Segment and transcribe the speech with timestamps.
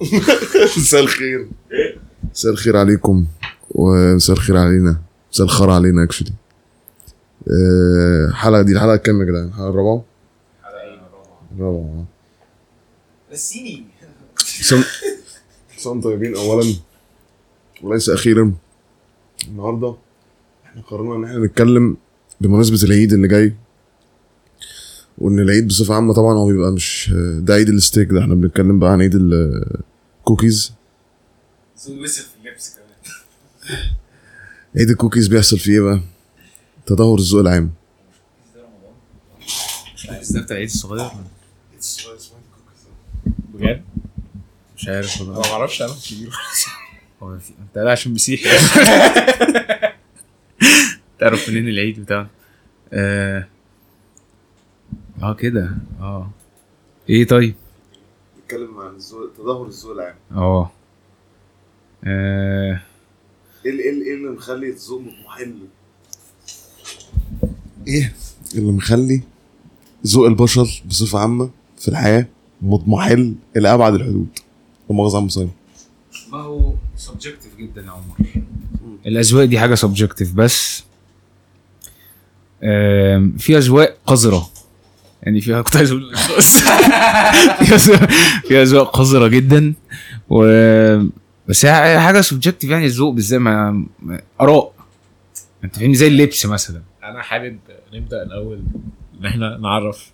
[0.78, 1.48] مساء الخير.
[2.32, 3.26] مساء الخير عليكم
[3.70, 5.00] ومساء الخير علينا.
[5.32, 6.32] مساء الخير علينا اكشلي
[8.28, 10.04] الحلقة دي الحلقة كام يا جدعان؟ الحلقة الرابعة؟
[11.56, 12.04] الرابعة.
[13.32, 13.84] نسيني.
[14.38, 14.82] سم
[15.76, 16.74] سم طيبين اولا
[17.82, 18.52] وليس أخيرا.
[19.48, 19.94] النهارده
[20.64, 21.96] إحنا قررنا إن إحنا نتكلم
[22.40, 23.54] بمناسبة العيد اللي جاي.
[25.18, 28.20] وإن العيد بصفة عامة طبعا هو بيبقى مش ده عيد الستيك ده.
[28.20, 30.72] إحنا بنتكلم بقى عن عيد الكوكيز
[31.78, 33.78] زول وسخ في اللبس كمان.
[34.76, 36.00] عيد الكوكيز بيحصل فيه إيه بقى؟
[36.86, 37.70] تدهور الذوق العام.
[40.30, 41.10] ده بتاع العيد الصغير
[43.54, 43.82] بجد؟
[44.76, 45.40] مش عارف والله.
[45.40, 46.30] ما أعرفش أنا كبير.
[47.22, 47.42] هو انت
[47.74, 48.48] قاعد عشان مسيحي.
[51.20, 52.28] تعرف منين العيد بتاعنا
[55.22, 55.70] آه كده
[56.00, 56.30] آه.
[57.10, 57.54] إيه طيب؟
[58.44, 60.14] نتكلم عن الذوق تدهور الذوق العام.
[60.32, 60.70] آه.
[62.04, 62.80] آه،
[63.66, 65.54] إيه ال- إيه ال- إيه اللي مخلي الذوق مضمحل
[67.88, 68.12] إيه
[68.54, 69.22] اللي مخلي
[70.06, 72.26] ذوق البشر بصفة عامة في الحياة
[72.62, 74.28] مضمحل إلى أبعد الحدود؟
[74.90, 75.50] لا مؤاخذه يا عم صايم
[76.32, 78.16] ما هو subjective جدا يا عمر.
[79.06, 80.84] الأذواق دي حاجة subjective بس.
[83.38, 84.50] في أذواق قذرة.
[85.26, 88.10] يعني فيها كنت عايز أقول بس في أذواق-
[88.48, 89.74] في اذواق قذره جدا.
[90.28, 90.38] و
[91.48, 93.86] بس هي حاجة subjective يعني الذوق بالذات ما
[94.40, 94.72] آراء.
[95.64, 96.82] أنت فاهمني؟ زي اللبس مثلا.
[97.04, 97.58] أنا حابب
[97.94, 98.60] نبدأ الأول
[99.20, 100.10] إن إحنا نعرف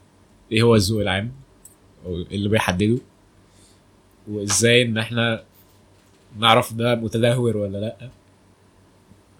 [0.52, 1.32] إيه هو الذوق العام
[2.06, 2.98] إيه اللي بيحدده
[4.30, 5.42] وإزاي إن إحنا
[6.38, 7.96] نعرف ده متدهور ولا لأ.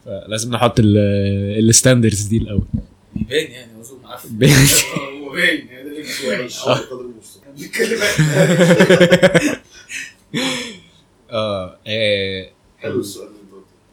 [0.05, 2.64] فلازم نحط الستاندرز دي الأول.
[3.14, 3.73] باين يعني
[4.05, 4.39] معفن.
[5.33, 5.61] باين.
[5.61, 6.69] هو باين يعني ده لبس وحش
[11.31, 12.47] آه آه،
[12.79, 13.29] حلو السؤال.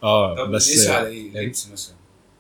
[0.04, 1.96] آه طب بس بس على إيه؟ لبس مثلا.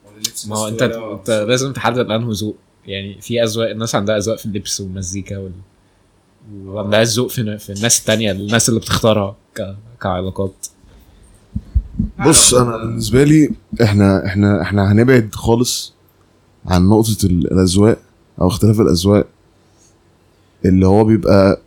[0.05, 2.55] ولا لبس ما هو أنت أنت لازم تحدد أنه ذوق.
[2.87, 5.51] يعني في أذواق الناس عندها أذواق في اللبس والمزيكا وال...
[6.65, 9.75] وعندها الذوق في, في الناس التانية الناس اللي بتختارها ك...
[10.01, 10.67] كعلاقات.
[12.27, 13.49] بص أنا بالنسبة لي
[13.83, 15.93] إحنا إحنا إحنا هنبعد خالص
[16.65, 17.99] عن نقطة ال- الأذواق.
[18.41, 19.27] أو اختلاف الأذواق
[20.65, 21.61] اللي هو بيبقى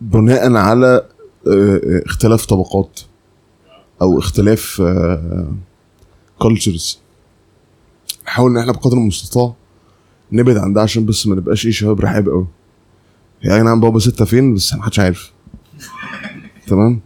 [0.00, 1.06] بناء على
[1.46, 3.00] آه، آه، اختلاف طبقات
[4.02, 4.82] أو اختلاف
[6.38, 6.98] cultures
[8.26, 9.54] نحاول إن إحنا بقدر المستطاع
[10.32, 12.46] نبعد عن ده عشان بس ما نبقاش إيه شباب رحاب قوي
[13.42, 15.32] يعني أي نعم بابا ستة فين؟ بس محدش عارف.
[16.68, 17.00] تمام؟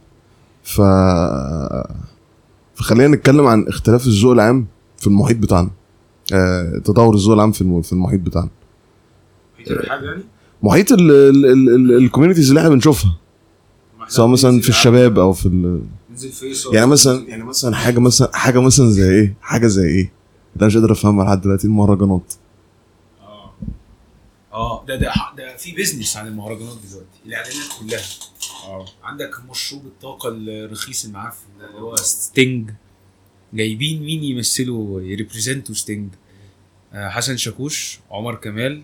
[0.63, 0.81] ف
[2.75, 4.67] فخلينا نتكلم عن اختلاف الذوق العام
[4.99, 5.67] في المحيط بتاعنا.
[5.69, 5.73] آه،
[6.85, 8.49] تطور الذوق العام في الم- في المحيط بتاعنا.
[9.67, 10.23] يعني؟
[10.63, 13.17] محيط ال communities اللي إحنا بنشوفها.
[14.09, 15.83] سواء مثلا في الشباب أو في ال...
[16.73, 20.13] يعني مثلا يعني مثلا حاجة مثلا حاجة مثلا زي إيه؟ حاجة زي إيه؟
[20.57, 22.33] ده مش قادر أفهمها لحد دلوقتي المهرجانات.
[23.23, 23.53] آه.
[24.53, 28.01] آه ده ده ده في business عن المهرجانات دلوقتي الإعلانات كلها.
[28.67, 28.85] آه.
[29.05, 32.71] عندك مشروب الطاقة الرخيص المعفن ده اللي هو Sting
[33.55, 36.15] جايبين مين يمثلوا ي represent وا Sting.
[36.93, 38.83] آه حسن شاكوش عمر كمال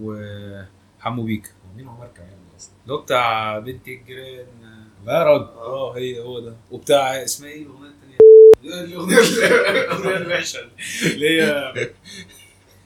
[0.00, 1.50] وحمو بيكا.
[1.76, 4.46] مين عمر كمان أصلا؟ اللي هو بتاع بنت الجيران.
[5.06, 6.56] لا يا راجل آه هي هو ده.
[6.70, 9.18] وبتاع اسمها إيه الأغنية الثانية الأغنية
[9.84, 10.58] الأغنية الوحشه
[11.02, 11.72] اللي هي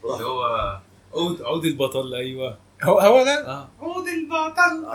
[0.04, 0.80] اللي هو
[1.14, 2.14] عود عود البطل.
[2.14, 2.58] أيوه.
[2.82, 3.68] هو هو ده؟ آه.
[3.80, 4.86] عود البطل.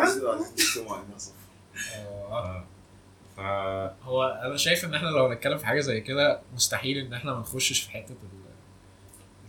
[3.40, 7.34] آه فهو أنا شايف إن إحنا لو هنتكلم في حاجة زي كده مستحيل إن إحنا
[7.34, 8.44] ما نخشش في حتة ال-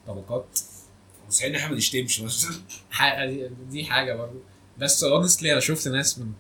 [0.00, 0.59] الطبقات.
[1.28, 2.56] مستحيل إن إحنا ما نشتمش مثلا.
[3.71, 4.41] دي- حاجة برضه
[4.78, 6.33] بس اونستلي أنا شفت ناس من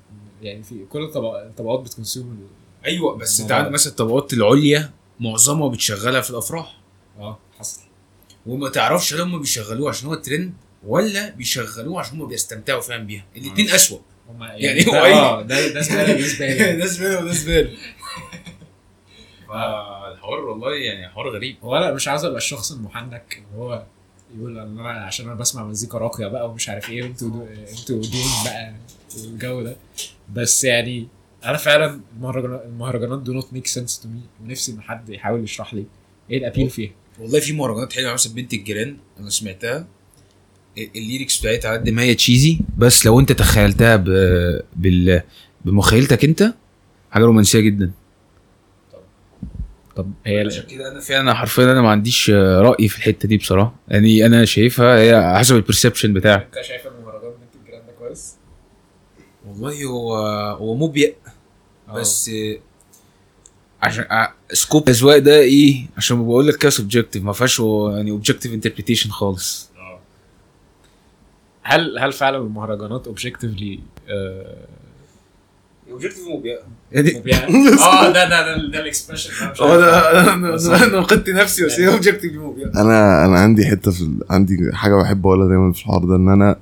[0.42, 2.48] يعني في كل الطبق- الطبقات بتكونسيوم
[2.86, 3.70] أيوه بس أنت عندك.
[3.72, 4.90] مثلا الطبقات العليا
[5.20, 6.76] معظمها بتشغلها في الأفراح.
[7.18, 7.80] آه حصل.
[8.46, 10.54] وما تعرفش هل هم بيشغلوه عشان هو الترند
[10.86, 13.24] ولا بيشغلوه عشان هم بيستمتعوا فعلا بيها.
[13.36, 13.70] الاثنين.
[13.70, 17.70] اسوء هم يعني هو آه ده ده زباله دي زباله ده زباله وده زباله
[19.48, 21.56] فالحوار والله يعني حوار غريب.
[21.62, 23.84] هو أنا مش عاوز أبقى الشخص المحنك اللي هو
[24.38, 27.46] يقول إن أنا عشان أنا بسمع مزيكا راقية بقى ومش عارف إيه وانتوا دو-
[27.78, 28.74] أنتوا دون بقى
[29.18, 29.76] والجو ده.
[30.32, 31.08] بس يعني
[31.44, 35.74] أنا فعلا المهرجانات المهرجانات do not make sense to me ونفسي إن حد يحاول يشرح
[35.74, 35.84] لي.
[36.30, 39.86] إيه ال appeal فيها؟ والله في مهرجانات حلوة مثلا بنت الجيران أنا سمعتها.
[40.78, 44.04] ال lyrics بتاعتها على قد ما هي cheesy بس لو انت تخيلتها ب...
[44.76, 45.22] بال...
[45.64, 46.54] بمخيلتك انت
[47.10, 47.90] حاجة رومانسية جدا.
[49.96, 53.74] طب هي عشان كده أنا فعلا حرفيا أنا ما عنديش رأي في الحتة دي بصراحة.
[53.88, 56.48] يعني أنا شايفها هي حسب ال perception بتاعك.
[56.56, 58.34] أنت شايف المهرجان بنت الجيران ده كويس؟
[59.46, 60.16] والله هو
[60.56, 61.14] هو مبيئ
[61.94, 62.30] بس
[63.82, 64.04] عشان
[64.52, 69.70] scope الأذواق ده إيه؟ عشان بقول لك كده subjective ما فيهاش يعني objective interpretation خالص.
[69.73, 69.73] آه.
[71.64, 73.80] هل هل فعلا المهرجانات objectively
[75.90, 76.58] objective مبيئ
[76.92, 79.30] يعني آه ده ده ده, ده ال expression
[79.60, 80.34] آه ده أنا
[81.28, 81.96] نفسي بس هي
[82.38, 84.20] مبيئ أنا أنا عندي حتة في ال...
[84.30, 86.58] عندي حاجة بحب أقولها دايما في الحوار ده إن أنا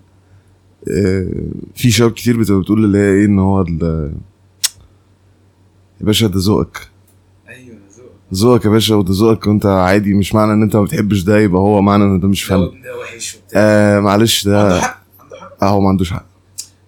[0.90, 1.26] آه،
[1.74, 3.64] في شباب كتير بتبقى بتقول اللي هي إيه إن هو.
[6.00, 6.91] يا باشا ده ذوقك.
[8.34, 11.60] ذوقك يا باشا وده ذوقك وانت عادي مش معنى ان انت ما بتحبش ده يبقى
[11.60, 13.60] هو معنى ان ده مش فن ده وحش وبتاع.
[13.62, 15.62] آه معلش عنده ده حق عنده حق.
[15.62, 16.24] آه هو ما عندوش حق.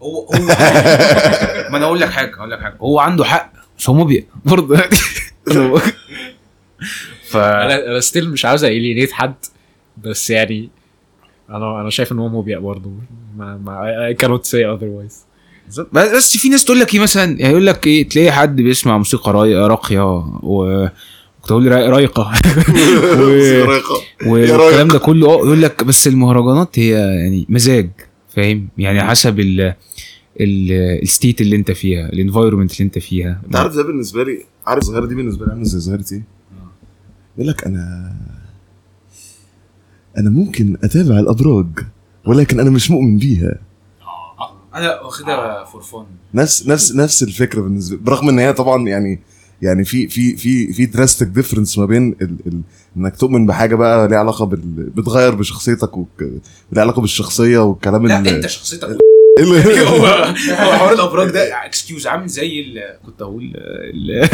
[0.03, 0.31] هو هو
[1.71, 2.77] ما أنا أقول لك حاجة أقول لك حاجة.
[2.81, 3.53] هو عنده حق.
[3.79, 4.77] بس هو مبيئ برضه.
[7.31, 9.35] ف أنا أنا ستيل مش عاوز الينيت حد
[10.05, 10.69] بس يعني
[11.51, 12.91] أنا أنا شايف إن هو مبيع برضه.
[13.37, 15.15] ما ما I cannot say otherwise.
[15.69, 15.81] بس
[16.17, 19.33] بس في ناس تقول لك إيه مثلا؟ يعني يقول لك إيه تلاقي حد بيسمع موسيقى
[19.33, 20.05] راقية
[20.43, 20.89] و
[21.45, 22.23] كنت أقول راي- رايقه
[24.27, 24.31] و...
[24.33, 27.91] والكلام ده كله آه يقول لك بس المهرجانات هي يعني مزاج
[28.29, 29.61] فاهم؟ يعني حسب ال
[30.41, 33.41] ال ال state اللي انت فيها ال environment اللي انت فيها.
[33.47, 36.23] انت عارف ده بالنسبة لي عارف الظاهره دي بالنسبة لي عاملة زي ظاهره إيه؟
[37.39, 38.13] يقول لك أنا
[40.19, 41.67] أنا ممكن أتابع الأبراج
[42.27, 43.59] ولكن أنا مش مؤمن بيها.
[44.75, 46.05] أنا واخدها for fun
[46.35, 49.21] نفس نفس نفس الفكرة بالنسبة برغم إن هي طبعا يعني
[49.63, 52.61] يعني في في في في drastic difference ما بين ال ال
[52.97, 54.61] إنك تؤمن بحاجة بقى ليها علاقة بال
[54.97, 56.09] بتغير بشخصيتك وك...
[56.73, 58.99] ليها علاقة بالشخصية والكلام لا أنت شخصيتك ال-
[59.89, 64.29] هو هو حوار الأبراج ده excuse عامل زي ال كنت أقول ال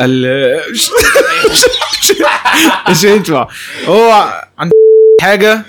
[0.00, 0.90] ال مش-
[2.90, 3.48] مش هينفع.
[3.86, 4.72] هو عند
[5.20, 5.62] حاجة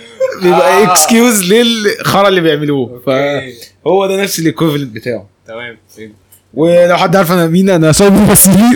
[0.44, 3.02] بيبقى excuse للخرا اللي بيعملوه.
[3.06, 5.30] فهو ده نفس ال equivalent بتاعه.
[5.48, 6.12] تمام فهمت.
[6.54, 8.76] ولو حد عارف أنا مين أنا صايب ممثلين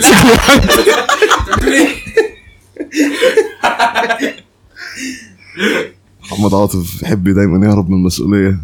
[6.22, 8.58] محمد عاطف يحب دايما يهرب من المسؤولية.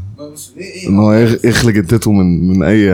[0.88, 1.12] إن هو
[1.44, 2.86] يخلق جدته من من اي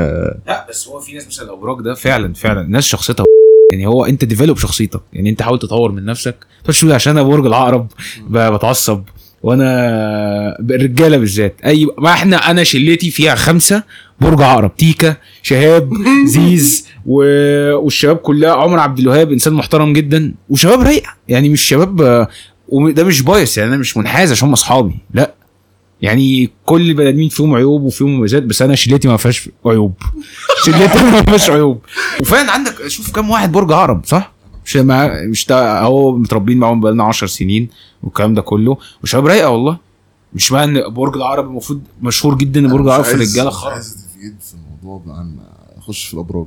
[0.46, 3.24] لا بس هو في ناس مثلا الابراج ده فعلا فعلا ناس شخصيتها
[3.72, 5.00] يعني هو أنت develop شخصيتك.
[5.12, 6.36] يعني أنت حاول تطور من نفسك.
[6.68, 7.86] مش عشان أنا برج العقرب
[8.28, 9.02] ب- بتعصب.
[9.46, 11.60] وأنا الرجاله بالذات.
[11.64, 13.82] اي ما إحنا أنا شلتي فيها خمسه
[14.20, 15.92] برج عقرب تيكا شهاب
[16.34, 17.22] زيز و...
[17.74, 21.10] والشباب كلها عمر عبد الوهاب انسان محترم جدا وشباب رايقه.
[21.28, 22.26] يعني مش شباب
[22.68, 24.94] وده مش bias يعني أنا مش منحاز عشان هم اصحابي.
[25.14, 25.34] لا.
[26.02, 29.94] يعني كل البني ادمين فيهم عيوب وفيهم مميزات بس أنا شلتي ما فيهاش عيوب.
[30.64, 31.80] شلتي ما فيهاش عيوب.
[32.20, 34.35] وفعلا عندك شوف كام واحد برج عقرب صح؟
[34.66, 37.68] مش مع مش تا- هو متربيين معاهم بقالنا 10 سنين
[38.02, 38.76] والكلام ده كله.
[39.02, 39.78] وشباب رايقة والله.
[40.34, 43.72] مش معنى إن برج العقرب المفروض مشهور جدا إن برج العقرب في الرجالة خالص.
[43.74, 45.36] عايز اتفيد في الموضوع عن
[45.78, 46.46] أخش في الأبراج.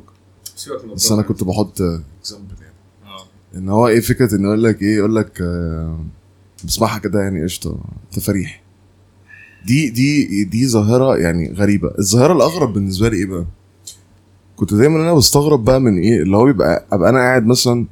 [0.95, 2.73] بس أنا كنت بحط example يعني.
[3.55, 5.99] إن هو إيه فكرة انه يقول لك إيه؟ يقول لك آه،
[6.65, 7.77] بسمعها كده يعني قشطة
[8.11, 8.61] تفاريح
[9.65, 11.91] دي دي دي ظاهرة يعني غريبة.
[11.99, 13.45] الظاهرة الأغرب بالنسبة لي إيه بقى؟
[14.55, 17.85] كنت دايما أنا بستغرب بقى من إيه؟ اللي هو بيبقى أبقى أنا قاعد مثلا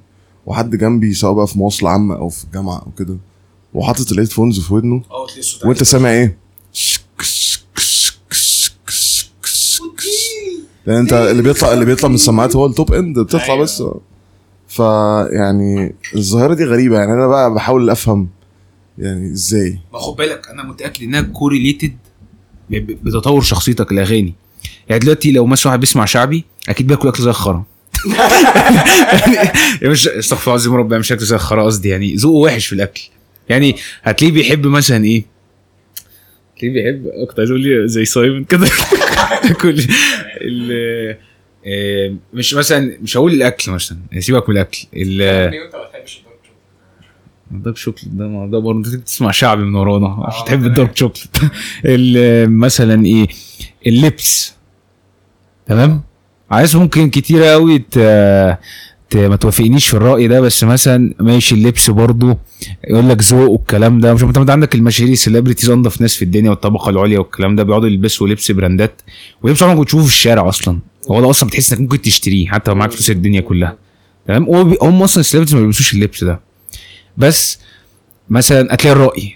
[0.47, 3.17] وحد جنبي سواء بقى في مواصلة عامة أو في الجامعة أو كده
[3.73, 5.01] وحاطط الهيدفونز في ودنه.
[5.11, 5.27] آه
[5.65, 6.37] وأنت سامع إيه؟
[10.87, 13.61] لأن أنت اللي بيطلع اللي بيطلع من السماعات هو ال top end بتطلع أيوة.
[13.63, 13.83] بس.
[14.67, 18.27] فيعني الظاهرة دي غريبة يعني أنا بقى بحاول أفهم
[18.97, 19.79] يعني إزاي.
[19.93, 21.97] ما خد بالك أنا متأكد إنها correlated
[22.69, 24.33] بتطور شخصيتك الاغاني
[24.89, 27.63] يعني دلوقتي لو مثلا واحد بيسمع شعبي أكيد بياكل أكل زي الخرا.
[29.81, 32.73] يعني مش استغفر الله العظيم ربنا مش اكل زي الخرا قصدي يعني ذوقه وحش في
[32.73, 33.01] الأكل.
[33.49, 35.23] يعني هتلاقيه بيحب مثلا إيه؟
[36.57, 38.67] هتلاقيه بيحب كنت عايز أقول زي سايمون كده.
[39.61, 39.79] كل
[40.41, 41.17] ال
[41.67, 45.21] آه، مش مثلا مش هقول الأكل مثلا سيبك من الأكل ال-
[47.51, 48.13] ال dark chocolate.
[48.13, 51.27] ده ما ده برضه تسمع شعبي من ورانا عشان تحب ال dark chocolate.
[51.85, 53.27] ال- مثلا إيه؟
[53.87, 54.53] اللبس.
[55.67, 56.01] تمام؟
[56.51, 57.83] عايز ممكن كتير قوي.
[59.15, 62.37] ما توافقنيش في الرأي ده بس مثلا ماشي اللبس برضه
[62.89, 64.13] يقول لك ذوق والكلام ده.
[64.13, 67.87] مش انت عندك المشاهير ال celebrities انضف ناس في الدنيا والطبقة العليا والكلام ده بيقعدوا
[67.87, 69.01] يلبسوا لبس براندات.
[69.41, 70.79] ولبس عمرك ما بتشوفه في الشارع أصلا.
[71.11, 73.77] هو ده أصلا بتحس إنك ممكن تشتريه حتى لو معاك فلوس الدنيا كلها.
[74.27, 74.49] تمام؟
[74.81, 76.39] هم أصلا ال celebrities ما بيلبسوش اللبس ده.
[77.17, 77.59] بس
[78.29, 79.35] مثلا هتلاقي الرأي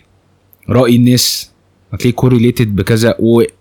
[0.70, 1.52] رأي الناس
[1.94, 3.16] هتلاقيه correlated بكذا.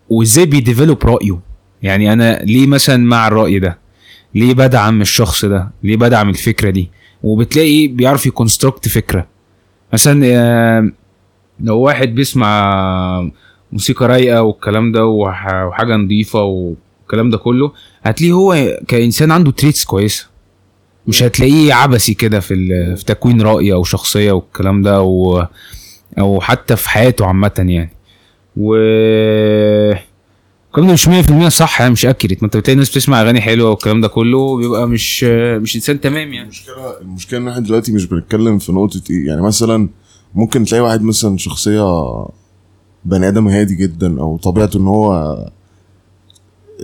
[0.08, 1.49] وإزاي بي develop رأيه.
[1.82, 3.78] يعني أنا ليه مثلا مع الرأي ده؟
[4.34, 6.90] ليه بدعم الشخص ده؟ ليه بدعم الفكرة دي؟
[7.22, 9.26] وبتلاقي بيعرف يكونستركت فكرة.
[9.92, 10.92] مثلا
[11.60, 13.30] لو واحد بيسمع
[13.72, 17.72] موسيقى رايقة والكلام ده وح- وحاجة نظيفة والكلام ده كله
[18.02, 20.26] هتلاقيه هو كإنسان عنده تريتس كويسة.
[21.06, 22.56] مش هتلاقيه عبثي كده في
[22.96, 25.44] في تكوين رأي أو شخصية والكلام ده أو
[26.18, 27.90] أو حتى في حياته عامة يعني.
[28.56, 28.74] و
[30.70, 33.70] الكلام ده مش 100% صح يعني مش اكيريت ما انت بتلاقي ناس بتسمع أغاني حلوة
[33.70, 35.24] والكلام ده كله بيبقى مش
[35.62, 36.42] مش إنسان تمام يعني.
[36.42, 39.88] المشكلة المشكلة إن إحنا دلوقتي مش بنتكلم في نقطة إيه يعني مثلا
[40.34, 41.82] ممكن تلاقي واحد مثلا شخصية
[43.04, 45.36] بني آدم هادي جدا أو طبيعته إن هو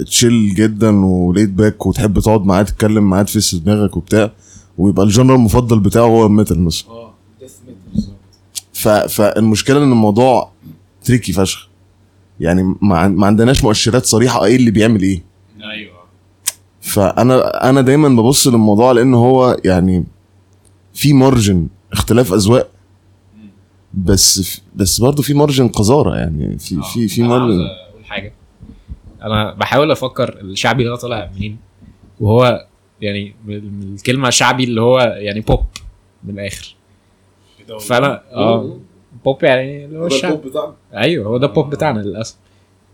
[0.06, 4.30] chill جدا و laid back وتحب تقعد معاه تتكلم معاه تفس دماغك وبتاع
[4.78, 6.90] ويبقى ال genre المفضل بتاعه هو ال metal مثلا.
[6.90, 7.12] آه.
[9.06, 10.50] فالمشكلة إن الموضوع
[11.04, 11.68] tricky فشخ.
[12.40, 15.22] يعني ما, عن- ما عندناش مؤشرات صريحة إيه اللي بيعمل إيه.
[15.70, 15.96] أيوه.
[16.80, 20.04] فأنا أنا دايما ببص للموضوع لأن هو يعني
[20.94, 22.68] في مارجن اختلاف أذواق.
[23.94, 28.04] بس في بس برضه في مارجن قذارة يعني في في في أنا عاوز مارجن أقول
[28.04, 28.32] حاجة.
[29.22, 31.56] أنا بحاول أفكر الشعبي ده طالع منين؟
[32.20, 32.66] وهو
[33.00, 35.64] يعني الكلمة شعبي اللي هو يعني بوب
[36.24, 36.74] من الآخر.
[37.80, 38.76] فأنا آه
[39.26, 40.32] بوب يعني اللي هو الشعب.
[40.94, 42.36] أيوه هو ده البوب بتاعنا للأسف.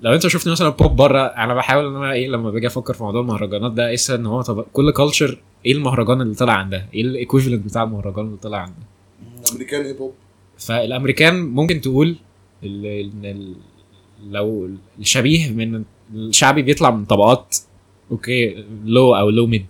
[0.01, 3.03] لو أنت شفت مثلا بوب بره أنا بحاول إن أنا إيه لما باجي أفكر في
[3.03, 7.03] موضوع المهرجانات ده اقيس إن هو طب كل culture إيه المهرجان اللي طلع عندها؟ إيه
[7.03, 8.87] ال equivalent بتاع المهرجان اللي طلع عندها؟
[9.53, 10.13] American hip hop
[10.59, 12.17] فالأمريكان ممكن تقول
[12.65, 13.55] ال- ال- ال-
[14.31, 15.83] لو الشبيه من
[16.15, 17.57] الشعبي بيطلع من طبقات
[18.11, 19.67] okay low أو low mid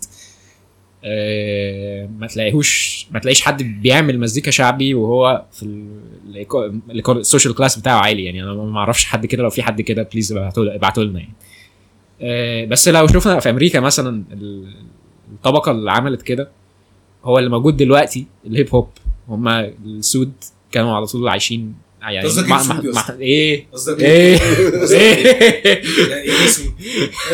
[2.18, 5.86] ما تلاقيهوش ما تلاقيش حد بيعمل مزيكا شعبي وهو في
[7.08, 8.24] ال social class بتاعه عالي.
[8.24, 9.42] يعني أنا ما أعرفش حد كده.
[9.42, 11.32] لو في حد كده please ابعتوا لنا يعني.
[12.20, 14.74] آه بس لو شفنا في أمريكا مثلا ال-
[15.32, 16.50] الطبقة اللي عملت كده
[17.24, 18.88] هو اللي موجود دلوقتي ال hip hop
[19.28, 20.32] هم السود
[20.72, 24.38] كانوا على طول عايشين يعني قصدك مع- إيه مع-؟ إيه؟ قصدك إيه؟
[24.92, 26.72] إيه؟ يعني إيه اسمه؟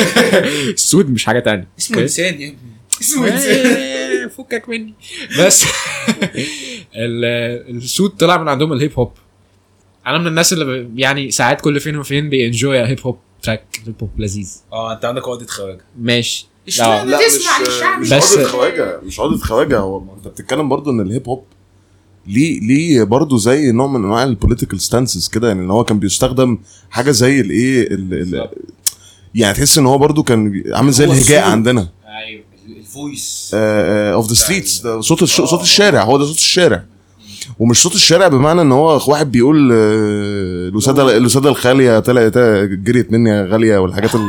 [0.75, 1.69] السود مش حاجة تانية.
[1.79, 2.59] اسمه؟ إنسان يا ابني.
[3.01, 4.95] اسمه انسان إيه، فكك مني.
[5.41, 5.65] بس
[6.97, 9.13] ال- السود طلع من عندهم ال hip hop.
[10.07, 13.95] أنا من الناس اللي يعني ساعات كل فين وفين ب enjoy hip hop track hip
[14.03, 14.53] hop لذيذ.
[14.73, 15.81] آه أنت عندك عقدة خواجة.
[16.01, 16.47] ماشي.
[16.79, 17.19] لا.
[17.29, 19.79] تسمع للشعب مش بس- عقدة خواجة مش عقدة خواجة.
[19.79, 21.45] هو أنت بتتكلم برضه إن ال hip hop
[22.27, 25.99] ليه ليه برضه زي نوع من أنواع ال political stances كده يعني إن هو كان
[25.99, 26.59] بيستخدم
[26.91, 28.55] حاجة زي الايه ال- ال- بالظبط.
[29.35, 31.49] يعني تحس إن هو برضه كان عامل زي الهجاء.
[31.51, 31.89] عندنا.
[32.99, 33.51] ال voice
[34.15, 35.41] of the streets صوت الش...
[35.41, 36.03] صوت الشارع.
[36.03, 36.85] هو ده صوت الشارع.
[37.59, 42.39] ومش صوت الشارع بمعنى إن هو واحد بيقول آه، الوساده الوساده الخالية طلعت
[42.69, 44.21] جريت مني يا غالية والحاجات ال-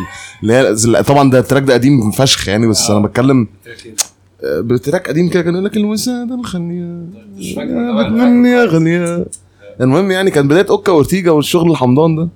[0.43, 3.47] اللي هي طبعا ده ال track ده قديم فشخ يعني بس أنا بتكلم
[4.43, 7.05] آه، ب track قديم كده كان يقول لك الوسادة الخالية.
[8.09, 9.25] مني يا غالية.
[9.81, 12.29] المهم يعني كان بداية أوكا وارتيجا والشغل الحمضان ده.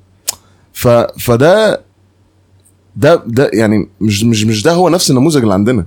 [0.74, 0.88] ف
[1.20, 1.82] فده
[2.96, 5.86] ده ده يعني مش مش مش ده هو نفس النموذج اللي عندنا.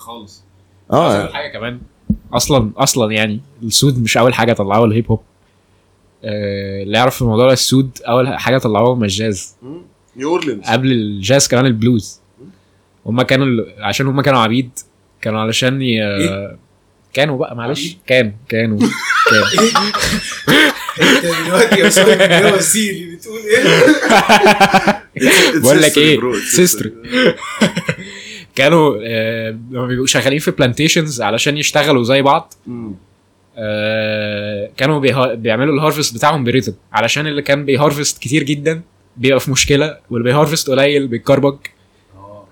[0.00, 0.44] خالص.
[0.92, 1.32] آه.
[1.32, 1.80] حاجة كمان
[2.32, 5.20] أصلا أصلا يعني السود مش أول حاجة طلعوها ال hip hop.
[6.24, 9.56] آه، اللي يعرف في الموضوع ده السود أول حاجة طلعوها هم الجاز
[10.16, 12.20] نيو اورلينز قبل الجاز كمان البلوز.
[13.06, 14.70] هم كانوا عشان هم كانوا عبيد
[15.20, 15.98] كانوا علشان ي...
[17.12, 18.78] كانوا بقى معلش؟ كانوا كانوا
[19.30, 19.80] كانوا
[21.00, 23.64] أنت دلوقتي يا صاحبي يا وسيلي بتقول إيه؟
[25.62, 26.92] بقول لك إيه؟ سيستر
[28.60, 32.54] كانوا آه، لما بيبقوا شغالين في plantations علشان يشتغلوا زي بعض.
[33.56, 34.98] آه، كانوا
[35.34, 36.72] بيعملوا ال harvest بتاعهم ب rhythm.
[36.92, 38.82] علشان اللي كان بي harvest كتير جدا
[39.16, 41.56] بيبقى في مشكلة واللي بي harvest قليل بيتكربج.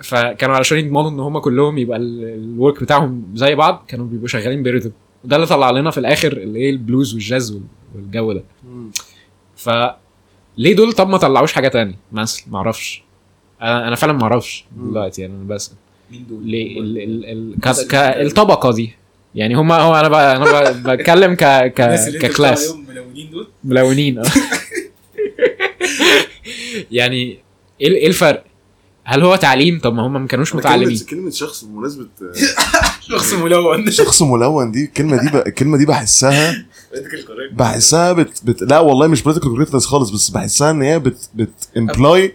[0.02, 4.62] فكانوا علشان يضمنوا إن هم كلهم يبقى ال work بتاعهم زي بعض كانوا بيبقوا شغالين
[4.62, 4.90] ب rhythm.
[5.24, 7.62] وده اللي طلع لنا في الآخر اللي إيه البلوز والجاز وال-
[7.94, 8.42] والجو ده.
[9.56, 9.70] ف
[10.58, 13.02] ليه دول؟ طب ما طلعوش حاجة تانية مثلا ما أعرفش.
[13.62, 15.74] أنا أنا فعلا ما أعرفش دلوقتي يعني أنا بسال
[16.10, 17.62] مين دول؟
[18.26, 18.92] الطبقة دي.
[19.34, 21.72] يعني هم هو أنا بقى أنا بقى بتكلم ك ك
[22.18, 22.74] ككلاس.
[22.88, 24.18] ملونين دول؟ ملونين.
[24.18, 24.24] آه
[26.90, 27.38] يعني
[27.80, 28.44] إيه إيه الفرق؟
[29.04, 30.98] هل هو تعليم؟ طب ما هم ما كانوش متعلمين.
[31.10, 32.06] كلمة شخص بمناسبة
[33.10, 33.90] شخص ملون.
[33.90, 36.66] شخص ملون دي الكلمة دي الكلمة دي بحسها
[37.52, 41.68] بحسها بت, بت لا والله مش political correctness خالص بس بحسها إن هي بت بت
[41.76, 42.32] imply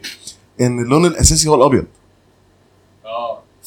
[0.62, 1.86] إن اللون الأساسي هو الأبيض.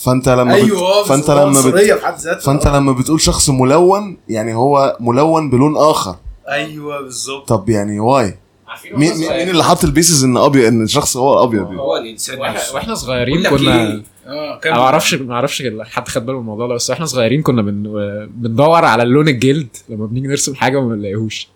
[0.07, 1.09] فانت لما أيوه بت...
[1.09, 1.77] فانت لما بت...
[1.77, 2.41] في حد ذاتها.
[2.41, 6.17] فانت لما بتقول شخص ملون يعني هو ملون بلون آخر.
[6.49, 7.49] أيوه بالظبط.
[7.49, 11.33] طب يعني why عارفين مين مين اللي حط ال basis إن أبيض إن الشخص هو
[11.39, 12.39] الأبيض؟ هو الإنسان
[12.75, 16.75] وإحنا صغيرين كنا إيه؟ آه ما أعرفش ما أعرفش حد خد باله من الموضوع ده
[16.75, 17.83] بس وإحنا صغيرين كنا بن...
[18.31, 21.49] بندور على اللون الجلد لما بنيجي نرسم حاجة وما بنلاقيهوش.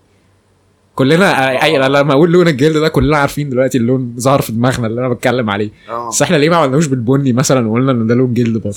[1.00, 5.00] كلنا أي لما أقول لون الجلد ده كلنا عارفين دلوقتي اللون ظهر في دماغنا اللي
[5.00, 5.70] أنا بتكلم عليه.
[6.08, 8.76] بس إحنا ليه ما عملناهوش بالبني مثلا وقلنا إن ده لون جلد برضه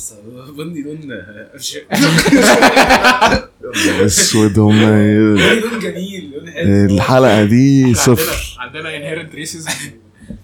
[0.58, 1.12] بني لون
[4.06, 6.96] أسود هم لون جميل لون حلو.
[6.96, 8.58] الحلقة دي صفر.
[8.60, 9.72] عندنا انهيرنت ريسيزم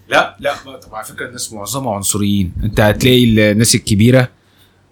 [0.08, 2.52] لا لا طب على فكرة الناس معظمها عنصريين.
[2.64, 4.28] أنت هتلاقي الناس الكبيرة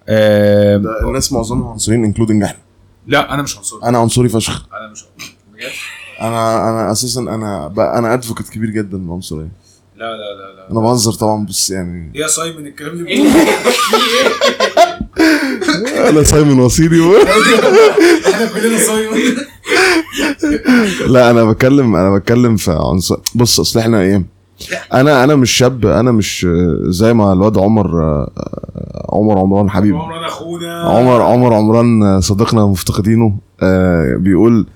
[0.08, 2.58] آه الناس معظمهم عنصريين including إحنا.
[3.06, 3.80] لا أنا مش عنصري.
[3.82, 4.66] أنا عنصري فشخ.
[4.72, 5.34] أنا مش عنصري.
[5.54, 5.70] بجد؟
[6.20, 9.48] أنا أنا أساسا أنا بقى أنا advocate كبير جدا للعنصريه
[9.96, 10.70] لا لا لا لا.
[10.70, 12.12] أنا بهزر طبعا بس يعني.
[12.14, 13.28] يا سايمون الكلام اللي إيه؟
[16.08, 17.00] أنا سايمون وصيري
[18.32, 19.18] إحنا كلنا سايمون.
[21.06, 24.24] لا أنا بتكلم أنا بتكلم في عنصر بص أصل إحنا إيه؟
[24.94, 26.46] أنا أنا مش شاب أنا مش
[26.82, 27.88] زي ما الواد عمر
[29.08, 30.82] عمر عمران حبيب عمرنا أخونا.
[30.82, 34.68] عمر عمر عمران صديقنا مفتقدينه آه، بيقول بي-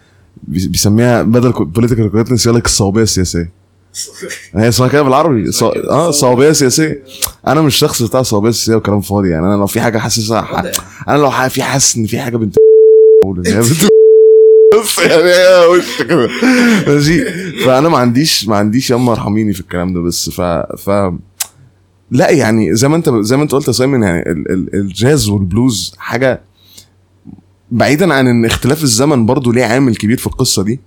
[0.43, 3.51] بيسميها بدل political correctness يقول لك الصوابية السياسية.
[4.55, 5.51] هي اسمها كده بالعربي.
[5.91, 7.03] آه صوابية سياسية.
[7.47, 10.65] أنا مش شخص بتاع صوابية سياسية وكلام فاضي يعني أنا لو في حاجة حاسسها ح...
[11.09, 11.47] أنا لو ح...
[11.47, 12.57] في حاسس إن في حاجة بنت
[14.81, 16.29] بص يعني هي وش كده.
[16.87, 17.25] ماشي؟
[17.65, 20.41] فأنا ما عنديش ما عنديش ياما ارحميني في الكلام ده بس ف
[20.79, 20.91] ف
[22.11, 24.53] لا يعني زي ما انت زي ما أنت قلت يا سايمون يعني ال...
[24.53, 24.75] ال...
[24.75, 26.41] الجاز والبلوز حاجة
[27.73, 30.81] بعيدا عن إن اختلاف الزمن برضو ليه عامل كبير في القصة دي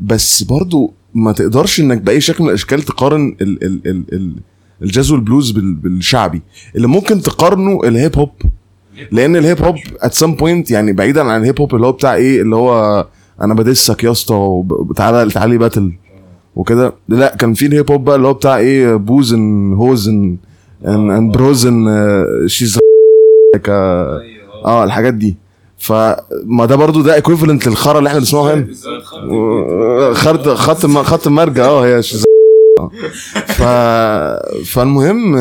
[0.00, 4.34] بس برضو ما تقدرش إنك بأي شكل من الأشكال تقارن ال ال ال ال
[4.82, 6.42] الجاز والبلوز بال بالشعبي.
[6.76, 8.30] اللي ممكن تقارنه الهيب هوب
[9.12, 12.42] لأن الهيب هوب at some point يعني بعيدا عن الهيب هوب اللي هو بتاع إيه
[12.42, 13.06] اللي هو
[13.42, 15.92] أنا ب diss ك يا اسطى وب- تعالى battle
[16.56, 16.94] وكده.
[17.08, 20.36] لا كان في الهيب هوب بقى اللي هو بتاع إيه booze and hoes
[20.86, 21.86] and bros and
[22.46, 22.78] cheese
[24.64, 25.36] آه الحاجات دي.
[25.84, 30.14] فما ده برضو ده equivalent للخرا اللي إحنا بنسمعه هنا.
[30.14, 31.64] خط خط خط مرجع.
[31.64, 32.02] آه هي.
[33.46, 33.62] ف
[34.68, 35.36] فالمهم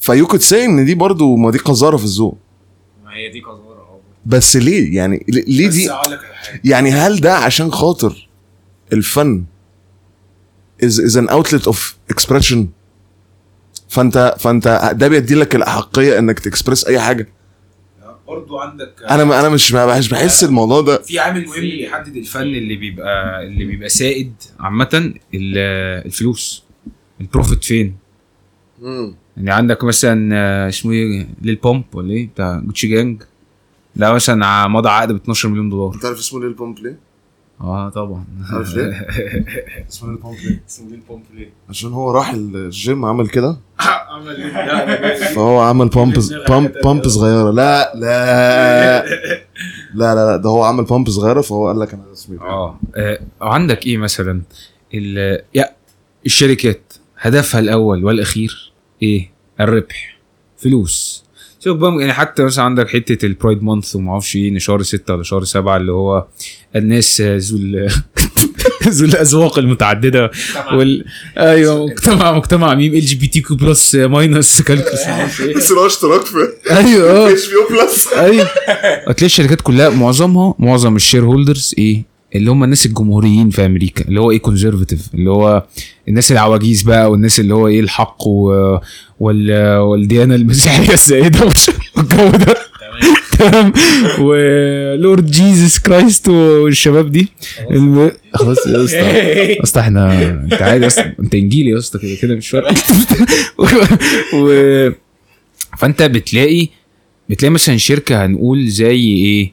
[0.00, 2.38] ف you could say إن دي برضو ما دي قذارة في الذوق.
[3.04, 4.00] ما هي دي قذارة آه.
[4.26, 5.90] بس ليه؟ يعني ليه دي؟
[6.64, 8.28] يعني هل ده عشان خاطر
[8.92, 9.44] الفن
[10.84, 11.76] is is an outlet of
[12.14, 12.58] expression
[13.88, 17.28] فانت فأنت ده بيدي لك الأحقية إنك تكسبرس أي حاجة.
[18.28, 20.98] برضو عندك أنا ما أنا مش مش بحس الموضوع ده.
[21.02, 24.88] في عامل مهم اللي بيحدد الفن اللي بيبقى اللي بيبقى سائد عامة
[25.34, 25.58] ال-
[26.06, 26.64] الفلوس.
[27.20, 27.96] البروفيت فين؟
[29.36, 33.22] يعني عندك مثلا آه، اسمه إيه؟ Lil Pump ولا إيه؟ بتاع جوتشي جانج
[33.96, 35.94] ده مثلا مضى عقد ب 12 مليون دولار.
[35.94, 36.98] أنت عارف اسمه Lil Pump ليه؟
[37.60, 38.24] آه طبعا.
[38.52, 39.06] عارف ليه؟
[39.90, 43.56] اسمه Lil Pump ليه؟ اسمه Lil Pump ليه؟ عشان هو راح الجيم عمل كده.
[44.10, 46.14] عمل إيه؟ فهو عمل pump
[46.48, 47.50] pump pump صغيرة.
[47.50, 49.04] لا لا.
[49.94, 52.78] لا لا لا ده هو عمل pump صغيرة فهو قال لك أنا اسمي آه.
[52.96, 54.42] آه، عندك إيه مثلا؟
[54.94, 55.70] ال- يا
[56.26, 60.18] الشركات هدفها الأول والأخير إيه؟ الربح.
[60.56, 61.24] فلوس.
[61.68, 65.14] شوف بقى يعني حتى مثلا عندك حتة ال Pride Month وما أعرفش إيه شهر ستة
[65.14, 66.26] ولا شهر سبعة اللي هو
[66.76, 67.58] الناس ذو
[68.88, 70.30] ذو الأذواق المتعددة
[70.72, 71.04] وال
[71.38, 76.36] أيوه مجتمع مجتمع ميم ال جي بي تي كيو بلس ماينس إيه بس اشتراك في
[76.70, 77.30] أيوه آه.
[77.32, 78.48] HBO plus أيوه.
[79.08, 84.20] هتلاقي الشركات كلها معظمها معظم ال shareholders إيه؟ اللي هم الناس الجمهوريين في أمريكا اللي
[84.20, 85.66] هو إيه conservative اللي هو
[86.08, 88.26] الناس العواجيز بقى والناس اللي هو إيه الحق.
[89.20, 89.76] وال...
[89.78, 91.40] والديانة المسيحية السائده
[91.96, 92.54] والجو ده.
[93.38, 93.72] تمام.
[94.20, 97.28] و Lord Jesus Christ والشباب دي.
[97.70, 98.10] الم...
[98.34, 102.48] خلاص يا اسطى اسطى إحنا أنت عادي اسطى أنت إنجيلي يا اسطى كده كده مش
[102.48, 102.74] فارقة.
[103.58, 103.64] و...
[104.36, 104.92] و...
[105.78, 106.68] فأنت بتلاقي
[107.28, 109.52] بتلاقي مثلا شركة هنقول زي إيه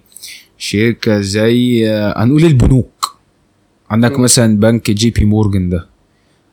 [0.57, 3.15] شركة زي آه، هنقول البنوك.
[3.89, 5.87] عندك مثلا بنك JP Morgan ده.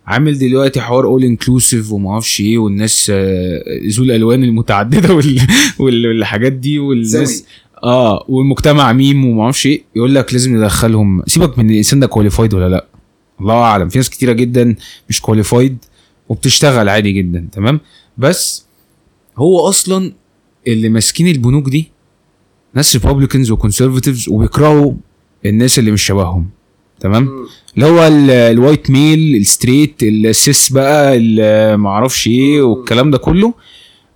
[0.06, 5.40] عامل دلوقتي حوار all inclusive وما أعرفش إيه والناس آه، ذو الألوان المتعددة وال...
[5.78, 6.06] وال...
[6.06, 7.44] والحاجات دي والناس
[7.84, 9.82] آه والمجتمع ميم وما أعرفش إيه.
[9.96, 11.22] يقول لك لازم ندخلهم.
[11.26, 12.86] سيبك من الإنسان ده qualified ولا لأ.
[13.40, 13.88] الله أعلم.
[13.88, 14.76] في ناس كتيرة جدا
[15.08, 15.76] مش qualified
[16.28, 17.80] وبتشتغل عادي جدا تمام؟
[18.18, 18.64] بس
[19.36, 20.12] هو أصلا
[20.66, 21.90] اللي ماسكين البنوك دي
[22.74, 24.92] ناس Republicans و conservatives وبيكرهوا
[25.46, 26.46] الناس اللي مش شبههم.
[27.00, 27.28] تمام؟
[27.74, 31.18] اللي هو ال- ال white male ال straight ال cis بقى
[31.76, 33.54] معرفش إيه والكلام ده كله.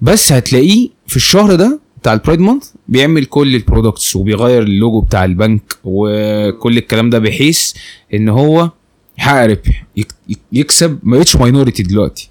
[0.01, 5.01] بس هتلاقيه في الشهر ده بتاع ال Pride Month بيعمل كل ال products وبيغير اللوجو
[5.01, 7.73] بتاع البنك وكل الكلام ده بحيث
[8.15, 8.71] إن هو
[9.19, 9.85] يحقق ربح.
[9.97, 12.31] يك- يك- يكسب ما بقتش minority دلوقتي.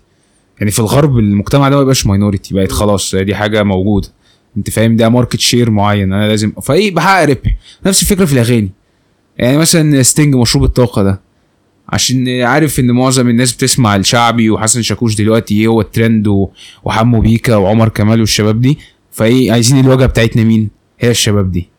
[0.60, 4.08] يعني في الغرب المجتمع ده ما بقاش minority بقت خلاص دي حاجة موجودة.
[4.58, 8.72] انت فاهم؟ ده market share معين أنا لازم فايه بحقق ربح نفس الفكرة في الأغاني.
[9.38, 11.22] يعني مثلا Sting مشروب الطاقة ده.
[11.90, 16.48] عشان عارف إن معظم الناس بتسمع الشعبي وحسن شاكوش دلوقتي إيه هو الترند
[16.84, 18.78] وحمو بيكا وعمر كمال والشباب دي.
[19.12, 21.70] فإيه عايزين الواجهه بتاعتنا مين؟ هي الشباب دي.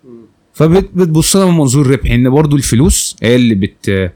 [0.52, 4.12] فبتبص لها من منظور ربحي إن برضو الفلوس هي اللي بت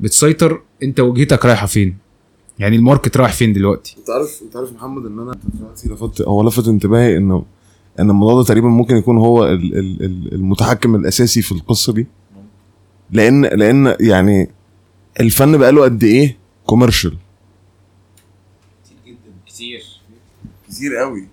[0.00, 0.60] بتسيطر.
[0.82, 1.96] أنت وجهتك رايحة فين؟
[2.58, 6.22] يعني ال market رايح فين دلوقتي؟ أنت عارف أنت عارف محمد إن أنا دلوقتي لفت
[6.22, 7.44] هو لفت انتباهي إنه
[8.00, 12.06] إن الموضوع ده تقريبا ممكن يكون هو ال- ال- ال- المتحكم الأساسي في القصة دي.
[13.10, 14.50] لأن لأن يعني
[15.20, 17.16] الفن بقاله قد إيه؟ commercial
[19.46, 19.82] كتير.
[20.68, 21.28] كتير قوي.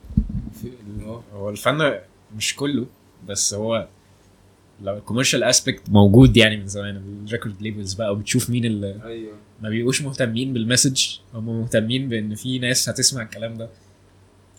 [1.33, 1.93] هو الفن
[2.37, 2.85] مش كله
[3.27, 3.87] بس هو
[4.83, 7.01] لو ال commercial aspect موجود يعني من زمان.
[7.27, 9.33] ال record labels بقى وبتشوف مين اللي أيوه.
[9.61, 13.69] ما بيبقوش مهتمين بال message هم مهتمين بإن في ناس هتسمع الكلام ده.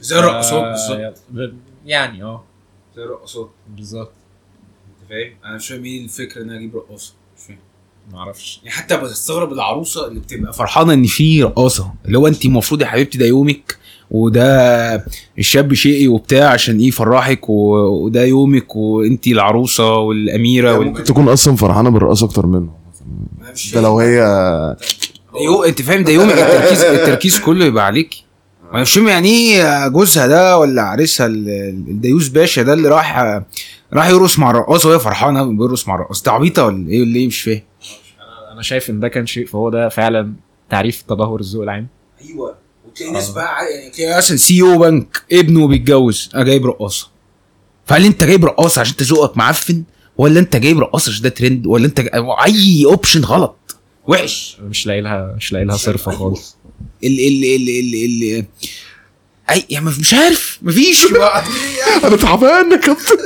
[0.00, 1.20] زي الرقصات آه، بالظبط.
[1.84, 2.44] يعني آه.
[2.96, 4.12] زي الرقصات بالظبط.
[4.88, 7.12] انت فاهم؟ أنا مش فاهم إيه الفكرة إن أنا أجيب رقاصة.
[7.36, 7.58] مش فاهم.
[8.12, 8.60] ما أعرفش.
[8.64, 11.92] يعني حتى بستغرب العروسة اللي بتبقى فرحانة إن في رقاصة.
[12.06, 13.78] اللي هو أنت المفروض يا حبيبتي ده يومك
[14.10, 15.06] وده
[15.38, 20.86] الشاب شقي وبتاع عشان إيه يفرحك وده يومك وأنت العروسة والأميرة وال...
[20.86, 22.72] ممكن تكون أصلا فرحانة بالرقصه أكتر منه.
[23.74, 24.16] ده لو هي
[25.44, 25.62] يو...
[25.62, 28.23] أنت فاهم ده يومك التركيز التركيز كله يبقى عليكي.
[28.82, 33.18] فاهم يعني إيه جوزها ده ولا عريسها ال- ال- الديوس باشا ده اللي راح
[33.92, 34.88] راح يرقص مع الرقاصة.
[34.88, 36.22] وهي فرحانه بيرقص مع الرقاصة.
[36.24, 37.62] ده عبيطة ولا إيه؟ ولا إيه؟ مش فاهم.
[38.52, 40.32] أنا شايف إن ده كان شيء فهو ده فعلا
[40.70, 41.86] تعريف تدهور الذوق العام.
[42.24, 42.54] أيوه.
[42.88, 43.34] وتلاقي ناس آه.
[43.34, 47.08] بقى يعني تلاقي مثلا CEO بنك ابنه بيتجوز أنا جايب رقاصة.
[47.86, 49.82] فهل أنت جايب رقاصة عشان أنت ذوقك معفن؟
[50.16, 52.10] ولا أنت جايب رقاصة عشان ده ترند ولا أنت جا-
[52.44, 53.76] أي option غلط؟
[54.08, 54.56] وحش.
[54.62, 56.20] مش لاقي لها مش لاقي لها صرفة أيوة.
[56.22, 56.56] خالص.
[57.04, 58.44] ال ال ال ال ال
[59.50, 60.58] اي يعني مش عارف.
[60.62, 61.06] مفيش
[62.04, 63.18] أنا تعبان يا كابتن.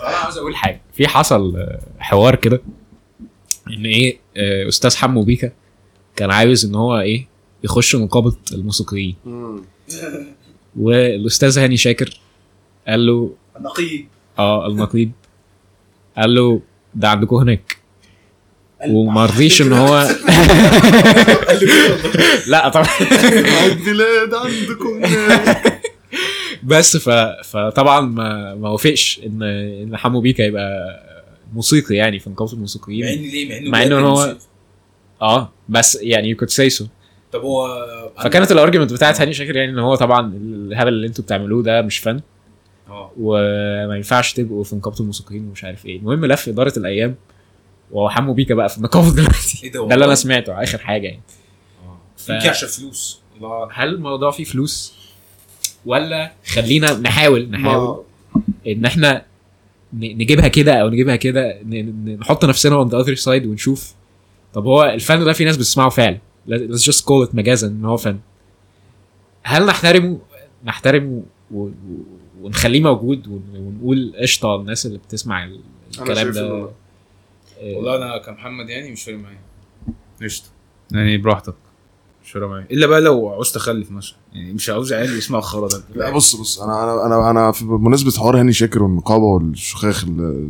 [0.00, 0.80] أنا عاوز أقول حاجة.
[0.94, 2.62] في حصل آه، حوار كده.
[3.70, 5.52] إن إيه آه، أستاذ حمو بيكا
[6.16, 7.26] كان عاوز إن هو إيه
[7.64, 9.16] يخش نقابة الموسيقيين.
[10.80, 12.20] والأستاذ هاني شاكر
[12.88, 14.08] قال له نقيب
[14.38, 15.12] آه النقيب.
[16.16, 16.62] قال له
[16.94, 17.76] ده عندكم هناك.
[18.88, 20.08] وما رضيش إن هو
[22.46, 22.86] لا طبعا.
[23.66, 25.02] البلاد عندكم.
[26.62, 27.08] بس ف...
[27.44, 31.00] فطبعا ما ما وافقش ان إن حمو بيكا يبقى
[31.54, 34.34] موسيقي يعني في نقابه مع الموسيقيين ان ليه؟ مع إنه مع هو-.
[35.22, 36.84] آه بس يعني you could say so.
[37.32, 37.68] طب هو
[38.24, 41.82] فكانت ال argument بتاعت هاني شاكر يعني إن هو طبعا الهبل اللي أنتوا بتعملوه ده
[41.82, 42.20] مش فن
[42.88, 43.10] آه.
[43.20, 45.98] وما ينفعش تبقوا في نقابه الموسيقيين ومش عارف إيه.
[45.98, 47.14] المهم لف إدارة الأيام.
[47.90, 49.60] وهو حمو بيكا بقى في النقابة دلوقتي.
[49.64, 51.20] إيه ده ده اللي أنا؟ سمعته آخر حاجة يعني.
[52.16, 53.20] ف- يمكن عشان فلوس.
[53.36, 53.68] الله.
[53.72, 54.94] هل الموضوع فيه فلوس؟
[55.86, 58.02] ولا خلينا نحاول نحاول
[58.66, 59.24] إن إحنا
[59.92, 61.62] نجيبها كده أو نجيبها كده
[62.20, 63.94] نحط نفسنا on the other side ونشوف.
[64.54, 66.18] طب هو الفن ده في ناس بتسمعه فعلا.
[66.48, 68.18] Let's just call it مجازا إن هو فن.
[69.42, 70.18] هل نحترمه؟
[70.64, 71.22] نحترمه
[72.42, 75.60] ونخليه موجود ون- ونقول قشطة الناس اللي بتسمع ال-
[76.00, 76.40] الكلام ده.
[76.50, 76.72] آه،
[77.62, 79.38] والله أنا كمحمد يعني مش فارق معايا.
[80.22, 80.46] قشطة.
[80.92, 81.54] يعني براحتك.
[82.24, 82.66] مش فارقه معايا.
[82.70, 84.16] إلا بقى لو عاوز تخلف مثلا.
[84.32, 85.82] يعني مش عاوز عيال يسمعوا الخرا ده.
[85.94, 90.48] لا بص بص أنا أنا أنا أنا في بمناسبة حوار هاني شاكر والنقابة والشخاخ اللي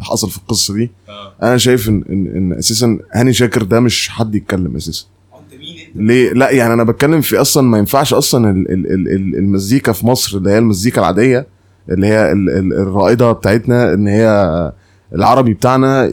[0.00, 1.32] حصل في القصة دي آه.
[1.42, 5.06] أنا شايف إن إن, إن أساسا هاني شاكر ده مش حد يتكلم أساسا.
[5.38, 8.92] أنت مين أنت؟ ليه؟ لا يعني أنا بتكلم في أصلا ما ينفعش أصلا ال ال
[8.92, 11.46] ال ال المزيكا في مصر اللي هي المزيكا العادية
[11.88, 14.72] اللي هي ال ال الرائدة بتاعتنا إن هي
[15.14, 16.10] العربي بتاعنا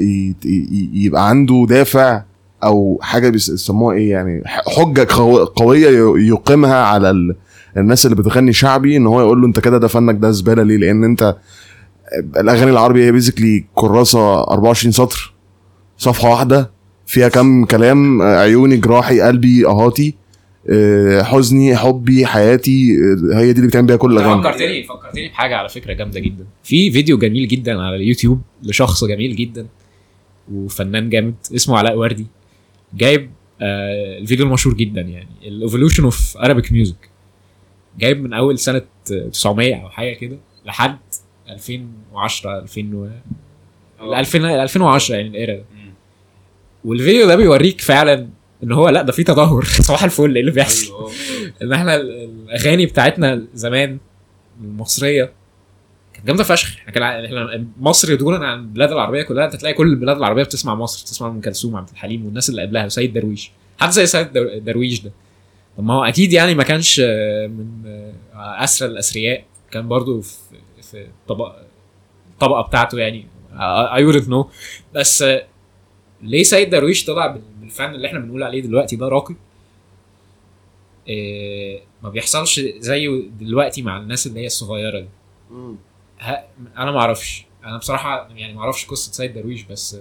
[0.93, 2.23] يبقى عنده دافع
[2.63, 4.41] أو حاجة بيسموها إيه يعني
[4.77, 7.35] حجة قو- قوية يقيمها على ال
[7.77, 10.77] الناس اللي بتغني شعبي إن هو يقول له أنت كده ده فنك ده زبالة ليه؟
[10.77, 11.35] لأن أنت
[12.37, 15.33] الأغاني العربي هي بيزيكلي كراسة 24 سطر
[15.97, 16.71] صفحة واحدة
[17.07, 20.15] فيها كم كلام عيوني جراحي قلبي أهاتي.
[21.23, 22.91] حزني حبي حياتي
[23.33, 26.45] آه، هي دي اللي بتعمل بيها كل الاغاني فكرتني فكرتني بحاجة على فكرة جامدة جدا.
[26.63, 29.67] في فيديو جميل جدا على اليوتيوب لشخص جميل جدا
[30.53, 32.27] وفنان جامد اسمه علاء وردي.
[32.93, 37.09] جايب آه الفيديو المشهور جدا يعني ال evolution of Arabic music
[37.99, 38.81] جايب من أول سنة
[39.31, 40.97] 900 أو حاجة كده لحد
[41.49, 43.07] 2010 2000 و...
[44.01, 45.63] ال 2000 2010 يعني الإيرا ده.
[46.85, 48.27] والفيديو ده بيوريك فعلا
[48.63, 49.65] إن هو لا ده في تدهور.
[49.89, 51.11] صباح الفل إيه اللي بيحصل؟ أيوه
[51.61, 53.97] إن إحنا ال- الأغاني بتاعتنا زمان
[54.61, 55.31] المصرية
[56.13, 56.75] كانت جامدة فشخ.
[56.77, 60.75] إحنا كان إحنا مصر دولا عن البلاد العربية كلها أنت تلاقي كل البلاد العربية بتسمع
[60.75, 61.01] مصر.
[61.03, 63.51] بتسمع أم كلثوم عبد الحليم والناس اللي قبلها وسيد درويش.
[63.79, 65.11] حد زي سيد در- درويش ده.
[65.77, 66.99] طب ما هو أكيد يعني ما كانش
[67.49, 67.67] من
[68.35, 69.43] أسرى الأثرياء.
[69.71, 70.35] كان برضو في
[70.91, 71.55] في الطبقه
[72.33, 73.25] الطبقه بتاعته يعني
[73.95, 74.45] اي wouldn't know.
[74.95, 75.23] بس
[76.25, 79.35] ليه سيد درويش طلع بال- بالفن اللي إحنا بنقول عليه دلوقتي ده راقي؟
[81.09, 83.09] آه، ما بيحصلش زيه
[83.39, 85.07] دلوقتي مع الناس اللي هي الصغيرة دي.
[86.19, 86.43] ه-
[86.77, 87.45] أنا ما أعرفش.
[87.65, 89.97] أنا بصراحة يعني ما أعرفش قصة سيد درويش بس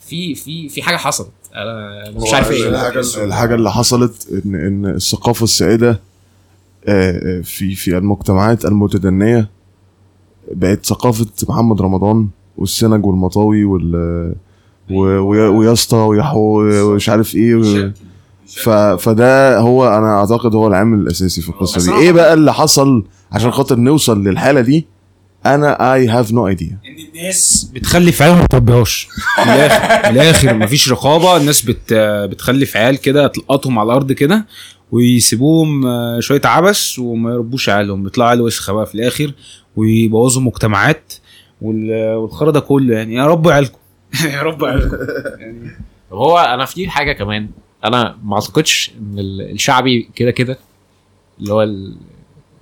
[0.00, 1.30] في في في حاجة حصلت.
[1.54, 2.68] أنا مش عارف إيه.
[2.68, 6.00] الحاجة الحاجة اللي حصلت ان إن الثقافة السائدة
[6.88, 9.48] آه، آه، في في المجتمعات المتدنية
[10.52, 14.34] بقت ثقافة محمد رمضان والسنج والمطاوي وال
[14.90, 17.90] ويا ويا اسطى ويحو ومش عارف إيه و-
[18.46, 21.98] ف فده هو أنا أعتقد هو العامل الأساسي في القصة دي.
[22.04, 24.86] إيه بقى اللي حصل عشان خاطر نوصل للحالة دي؟
[25.46, 30.54] أنا I have no idea إن الناس بتخلف عيال ما بتربيهاش من الآخر من الآخر
[30.54, 31.36] مفيش رقابة.
[31.36, 31.92] الناس بت
[32.30, 34.46] بتخلف عيال كده تلقطهم على الأرض كده
[34.92, 35.82] ويسيبوهم
[36.20, 38.02] شوية عبث وما يربوش عيالهم.
[38.02, 39.32] بيطلعوا عيال وسخة بقى في الآخر
[39.76, 41.12] ويبوظوا مجتمعات.
[41.62, 43.14] والخرا ده كله يعني.
[43.14, 43.78] يا رب عيالكم
[44.34, 44.96] يا رب عيالكم
[46.10, 47.48] طب هو أنا في حاجة كمان.
[47.84, 50.58] أنا ما أعتقدش إن ال- الشعبي كده كده
[51.40, 51.62] اللي هو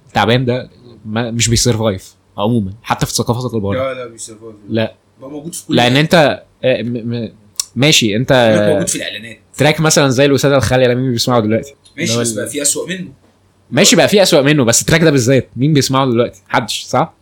[0.09, 0.71] التعبان ده
[1.05, 3.79] ما مش بي survive عموما حتى في الثقافات اللي بره.
[3.79, 4.95] لا لا بي survive لا.
[5.21, 5.97] موجود في كل لأن.
[5.97, 7.31] أنت آه،
[7.77, 9.39] ماشي أنت موجود في الإعلانات.
[9.57, 13.09] track مثلا زي الوساده الخاليه مين بيسمعه دلوقتي؟ ماشي بس بقى في أسوأ منه.
[13.71, 17.15] ماشي بقى في أسوأ منه بس ال track ده بالذات مين بيسمعه دلوقتي؟ محدش صح؟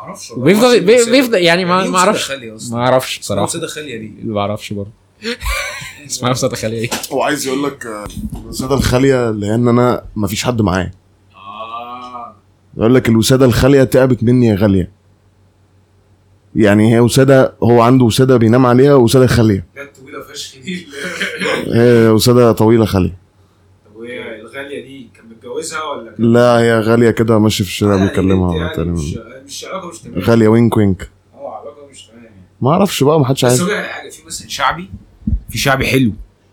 [0.00, 0.42] ما أعرفش والله.
[0.44, 1.12] وبيفضل- ما أعرفش بي- الوسادة.
[1.12, 3.18] بيفضل- يعني ما- إيه ما أعرفش.
[3.18, 3.44] بصراحة.
[3.44, 4.90] وسادة خالية دي ما أعرفش برضه.
[6.06, 8.04] اسمها وساده خاليه إيه هو عايز يقول لك آه،
[8.44, 10.90] الوساده الخالية لأن أنا ما فيش حد معايا.
[11.36, 12.34] آه.
[12.76, 14.90] يقول لك الوساده الخالية تعبت مني يا غالية.
[16.56, 19.66] يعني هي وساده هو عنده وساده بينام عليها وساده خالية.
[19.74, 20.86] كانت طويلة فشخ دي.
[21.72, 23.16] هي وساده طويلة خالية.
[25.60, 28.92] متجوزها ولا كان لا هي غالية كده ماشي في الشارع بيكلمها يعني تقريبا.
[28.92, 30.18] مش مش علاقة مش تمام.
[30.20, 31.10] غالية وينك وينك.
[31.34, 32.36] آه علاقة مش تمام يعني.
[32.60, 33.62] ما أعرفش بقى ما حدش بس عارف.
[33.62, 34.90] هو يعني حاجة في مثلا شعبي
[35.50, 36.12] في شعبي حلو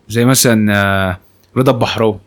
[0.09, 1.19] زي مثلا آه،
[1.57, 2.19] رضا البحراوي.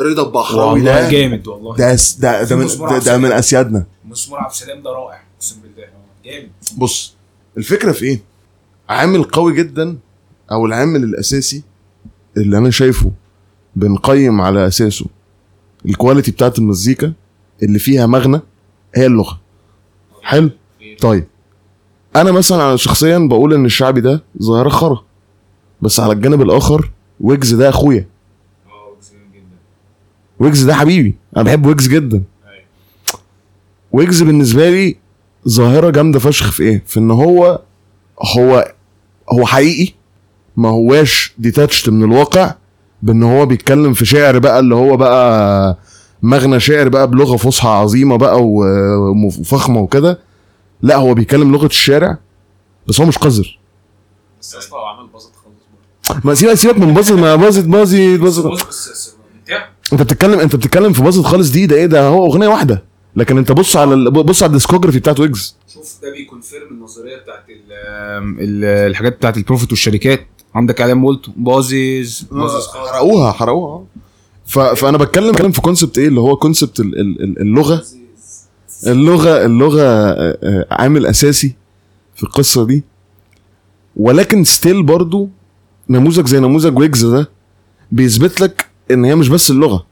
[0.00, 1.76] رضا البحراوي والله ده جامد والله.
[1.76, 3.86] ده ده ده من, ده, ده من أسيادنا.
[4.04, 5.88] مسمار عبد السلام ده رائع أقسم بالله.
[6.24, 6.50] جامد.
[6.78, 7.14] بص
[7.56, 8.20] الفكرة في إيه؟
[8.88, 9.98] عامل قوي جدا
[10.52, 11.62] أو العامل الأساسي
[12.36, 13.10] اللي أنا شايفه
[13.76, 15.06] بنقيم على أساسه
[15.86, 17.12] الكواليتي بتاعت المزيكا
[17.62, 18.40] اللي فيها مغنى
[18.94, 19.40] هي اللغة.
[20.22, 20.50] حلو؟
[21.00, 21.24] طيب.
[22.16, 25.04] أنا مثلا أنا شخصيا بقول إن الشعبي ده ظاهرة خرا
[25.82, 26.90] بس على الجانب الآخر
[27.20, 28.06] ويجز ده أخويا.
[30.38, 31.14] ويجز ده حبيبي.
[31.36, 32.22] أنا بحب ويجز جدا.
[33.92, 34.96] ويجز بالنسبة لي
[35.48, 37.60] ظاهرة جامدة فشخ في إيه؟ في إن هو
[38.36, 38.72] هو
[39.32, 39.92] هو حقيقي
[40.56, 42.54] ما هواش ديتاتشد من الواقع
[43.02, 45.78] بان هو بيتكلم في شعر بقى اللي هو بقى
[46.22, 50.18] مغنى شعر بقى بلغة فصحى عظيمة بقى وفخمة وكده.
[50.82, 52.18] لا هو بيتكلم لغة الشارع
[52.86, 53.58] بس هو مش قذر.
[54.40, 59.14] بس أصلا هو باظت خالص ما سيبك سيبك من باظت ما باظت باظت باظت.
[59.92, 62.84] انت بتتكلم انت بتتكلم في باظت خالص دي ده إيه ده؟ هو أغنية واحدة.
[63.16, 65.56] لكن انت بص على بص على ال discography بتاعت ويجز.
[65.74, 70.26] شوف ده بي confirm النظرية بتاعت ال- الحاجات بتاعت ال profit والشركات.
[70.54, 72.88] عندك إعلان مولتو باظت باظت خالص.
[72.90, 73.84] حرقوها حرقوها.
[74.46, 77.00] فأنا بتكلم بتكلم في concept إيه؟ اللي هو concept ال...
[77.00, 77.22] ال...
[77.22, 77.82] ال- اللغة.
[78.86, 81.54] اللغة اللغة آه، آه، عامل أساسي
[82.14, 82.84] في القصة دي.
[83.96, 85.28] ولكن still برضو
[85.88, 87.30] نموذج زي نموذج ويجز ده
[87.92, 89.86] بيثبت لك إن هي مش بس اللغة.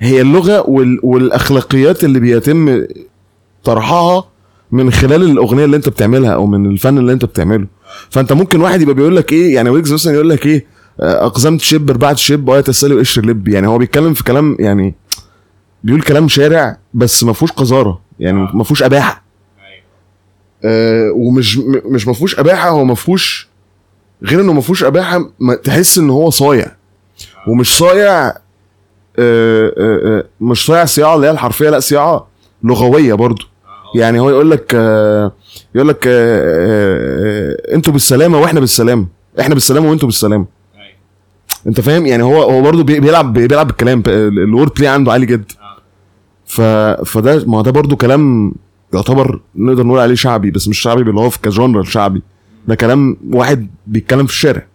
[0.00, 1.00] هي اللغة وال...
[1.02, 2.84] والأخلاقيات اللي بيتم
[3.64, 4.24] طرحها
[4.72, 7.66] من خلال الأغنية اللي أنت بتعملها أو من الفن اللي أنت بتعمله.
[8.10, 10.66] فانت ممكن واحد يبقى بيقول لك إيه يعني ويجز مثلا يقول لك إيه
[11.00, 13.48] آه، أقزمت شب ربعت شب وهي تسالي وقشر لب.
[13.48, 14.94] يعني هو بيتكلم في كلام يعني
[15.84, 18.00] بيقول كلام شارع بس ما فيهوش قذارة.
[18.20, 19.24] يعني ما فيهوش أباحة.
[20.64, 23.48] آه ومش مش ما فيهوش أباحة هو ما فيهوش
[24.24, 26.76] غير إنه ما فيهوش أباحة ما تحس إن هو صايع.
[27.48, 28.34] ومش صايع آه
[29.18, 32.28] آه آه مش صايع صياعة اللي هي الحرفية لا صياعة
[32.64, 33.44] لغوية برضو.
[33.94, 35.32] يعني هو يقول لك آه
[35.74, 36.42] يقول لك آه
[37.70, 39.06] آه أنتوا بالسلامة وإحنا بالسلامة.
[39.40, 40.46] إحنا بالسلامة وانتوا بالسلامة.
[41.66, 45.26] انت فاهم؟ يعني هو هو برضه بي- بيلعب بيلعب بالكلام ال word play عنده عالي
[45.26, 45.54] جدا.
[46.46, 46.60] ف
[47.10, 48.52] فده ما ده برضه كلام
[48.94, 52.22] يعتبر نقدر نقول عليه شعبي بس مش شعبي اللي هو في ك genre شعبي.
[52.68, 54.66] ده كلام واحد بيتكلم في الشارع.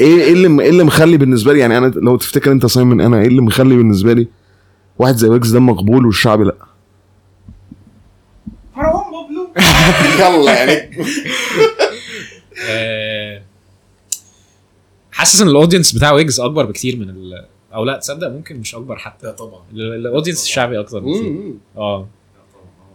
[0.00, 3.20] إيه إيه اللي إيه اللي مخلي بالنسبة لي؟ يعني أنا لو تفتكر أنت سايمون أنا
[3.20, 4.28] إيه اللي مخلي بالنسبة لي؟
[4.98, 6.54] واحد زي ويجز ده مقبول والشعبي لأ.
[8.80, 9.50] مروان بابلو.
[10.20, 10.96] يلا يعني.
[12.68, 13.42] آه،
[15.12, 17.46] حاسس إن الاودينس بتاع ويجز أكبر بكتير من ال...
[17.74, 19.26] أو لا تصدق ممكن مش أكبر حتى.
[19.26, 19.62] لا طبعا.
[19.72, 21.54] ال- ال audience الشعبي أكتر بكتير.
[21.76, 22.08] آه.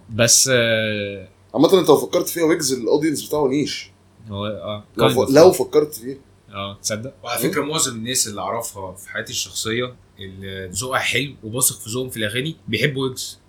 [0.09, 3.89] بس آه، عامة أنت لو فكرت فيها ويجز ال audience بتاعه niche.
[4.29, 5.29] هو آه لو, ف...
[5.29, 6.17] لو فكرت فيه.
[6.53, 7.13] آه تصدق.
[7.23, 12.09] وعلى فكرة معظم الناس اللي أعرفها في حياتي الشخصية اللي ذوقها حلو وباثق في ذوقهم
[12.09, 13.39] في الأغاني بيحبوا ويجز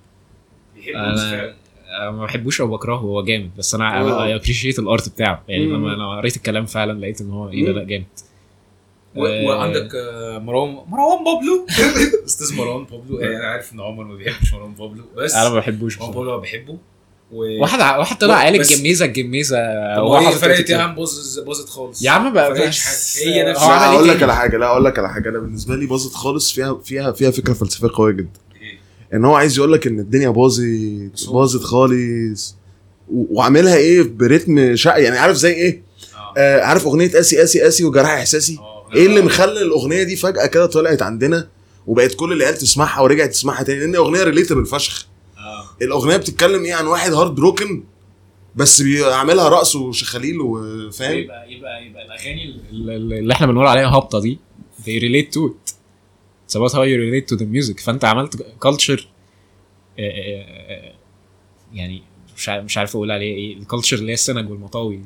[0.75, 1.55] بيحبوا ويجز فعلا.
[2.01, 3.51] ما بحبوش أو بكرهه هو جامد.
[3.59, 4.01] بس أنا.
[4.01, 5.43] أنا appreciate ال art بتاعه.
[5.49, 5.75] يعني مم.
[5.77, 8.05] لما أنا قريت الكلام فعلا لقيت إن هو إيه ده لأ جامد.
[9.17, 11.67] وعندك آه، مروان مروان بابلو؟
[12.27, 13.21] أستاذ مروان بابلو.
[13.21, 15.05] يعني أنا عارف إن عمر ما بيحبش مروان بابلو.
[15.17, 16.13] بس أنا ما بحبوش مروان.
[16.15, 16.79] بابلو بحبه.
[17.33, 19.57] و واحد ع- واحد طلع قال الجميزة الجميزه
[19.95, 20.77] حاطط فرقت يا.
[20.79, 22.03] عم باظت باظت خالص.
[22.03, 23.29] يا عم بقى بس- حاجة.
[23.35, 25.29] هي نفس هو لا عمل إيه أقول لك؟ على حاجة لا أقول لك على حاجة.
[25.29, 28.41] أنا بالنسبة لي باظت خالص فيها فيها فيها فكرة فلسفية قوية جدا.
[29.17, 30.63] ان هو عايز يقول لك ان الدنيا باظت
[31.33, 32.57] باظت خالص.
[33.09, 35.83] وعاملها إيه برتم شقي يعني عارف زي إيه؟
[36.15, 36.35] آه.
[36.39, 38.87] آه عارف اغنية قاسي قاسي قاسي وجرح احساسي؟ آه.
[38.95, 41.49] إيه اللي مخلي الأغنية دي فجأة كده طلعت عندنا
[41.87, 45.07] وبقت كل العيال تسمعها ورجعت تسمعها تاني؟ لأن اغنيه relatable فشخ.
[45.39, 45.85] آه.
[45.85, 47.83] الأغنية بتتكلم إيه عن واحد heartbroken
[48.57, 53.89] بس بيعملها رقص وشخاليل وفاهم؟ يبقى يبقى يبقى الأغاني ال- ال- اللي إحنا بنقول عليها
[53.89, 54.39] هابطة دي
[54.85, 55.66] they relate to it.
[56.47, 57.81] It's about how you relate to the music.
[57.81, 59.01] فأنت عملت culture
[59.99, 60.45] آه، آه،
[60.89, 60.93] آه،
[61.73, 62.03] يعني
[62.37, 63.57] مش عارف مش عارف أقول عليه إيه.
[63.57, 65.01] ال culture اللي هي السنج والمطاوي.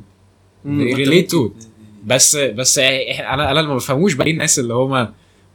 [1.30, 1.66] to it.
[2.04, 5.08] بس بس أنا أنا اللي ما بفهموش بقى الناس اللي هم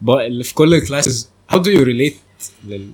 [0.09, 2.91] اللي في كل ال classes how do you relate لل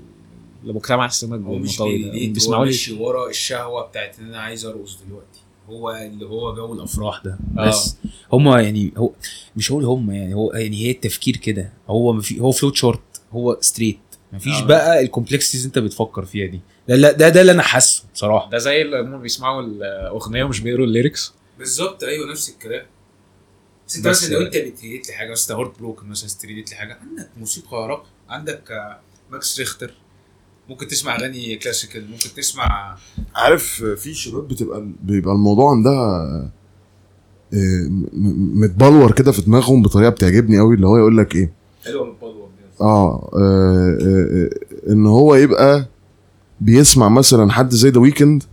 [0.63, 5.40] لمجتمع السمك والمطاوي ده؟ بيسمعوا لي ورا الشهوة بتاعت ان أنا عايز أرقص دلوقتي.
[5.71, 7.39] هو اللي هو جو الأفراح ده.
[7.57, 7.67] آه.
[7.67, 7.95] بس
[8.33, 9.11] هما يعني هو
[9.55, 11.73] مش هقول هما يعني هو يعني هي التفكير كده.
[11.89, 12.99] هو مفي هو فلوت شورت
[13.31, 13.99] هو straight
[14.33, 14.65] مفيش آه.
[14.65, 16.59] بقى ال complexities انت بتفكر فيها دي.
[16.87, 18.49] ده لا ده ده اللي أنا حاسه بصراحة.
[18.49, 21.33] ده زي اللي هم بيسمعوا الاغنيه ومش بيقروا ال lyrics.
[21.59, 22.85] بالظبط أيوه نفس الكلام.
[23.87, 26.75] بس أنت مثلا لو أنت بت relate لي حاجة مثلا heartbroken مثلا ت relate لي
[26.75, 28.99] حاجة عندك موسيقى راقية عندك آه،
[29.31, 29.93] Max Richter
[30.71, 32.97] ممكن تسمع أغاني classical ممكن تسمع
[33.35, 36.51] عارف في شباب بتبقى بيبقى الموضوع عندها
[37.53, 37.87] آه،
[38.53, 41.53] متبلور كده في دماغهم بطريقة بتعجبني قوي اللي هو يقول لك إيه؟
[41.85, 42.17] حلوة
[42.81, 44.49] آه, آه, آه,
[44.87, 45.87] آه إن هو يبقى
[46.61, 48.43] بيسمع مثلا حد زي The Weeknd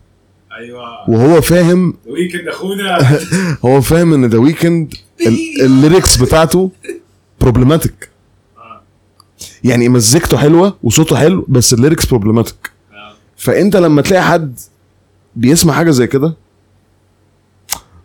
[0.59, 1.11] أيوه.
[1.11, 3.19] وهو فاهم Weeknd أخونا.
[3.65, 4.95] هو فاهم إن The Weeknd
[5.61, 6.71] ال lyrics بتاعته
[7.41, 8.09] problematic.
[9.65, 13.13] يعني مزيكته حلوة وصوته حلو بس ال lyrics problematic آه.
[13.37, 14.61] فأنت لما تلاقي حد
[15.37, 16.35] بيسمع حاجة زي كده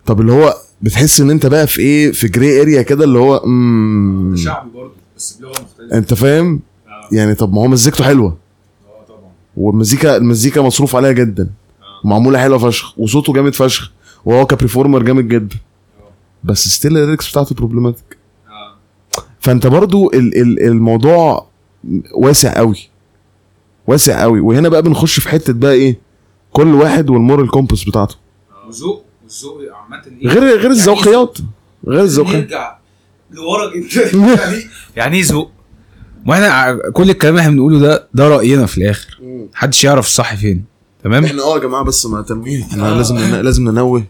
[0.06, 3.38] طب اللي هو بتحس إن أنت بقى في إيه في grey area كده اللي هو
[3.38, 7.08] امم شعبي برضه بس بلغه مختلفه أنت فاهم؟ آه.
[7.16, 8.38] يعني طب ما هو مزيكته حلوة.
[8.88, 9.20] آه، طبعا.
[9.58, 11.44] والمزيكا المزيكا مصروف عليها جدا.
[11.44, 12.08] آه.
[12.08, 13.92] ومعموله حلوة فشخ وصوته جامد فشخ
[14.26, 15.56] وهو ك performer جامد جدا.
[16.44, 18.18] بس still ال lyrics بتاعته problematic آه
[19.44, 21.48] فانت برضو ال ال الموضوع
[22.16, 22.90] واسع قوي.
[23.88, 24.40] واسع قوي.
[24.40, 25.98] وهنا بقى بنخش في حتة بقى إيه؟
[26.52, 28.16] كل واحد وال moral compass بتاعته.
[28.68, 31.38] وذوق والذوق عامة إيه غير غير يعني الذوقيات.
[31.88, 32.78] غير الذوقيات نرجع
[33.32, 34.18] لورا جدا.
[34.44, 34.64] يعني
[34.96, 35.52] يعني إيه ذوق؟
[36.28, 39.18] وإحنا ع- كل الكلام اللي إحنا بنقوله ده ده رأينا في الآخر.
[39.54, 40.66] محدش يعرف الصح فين.
[41.04, 44.04] تمام؟ إحنا آه يا جماعة بس مع تنويه إحنا لازم نن- لازم ننوه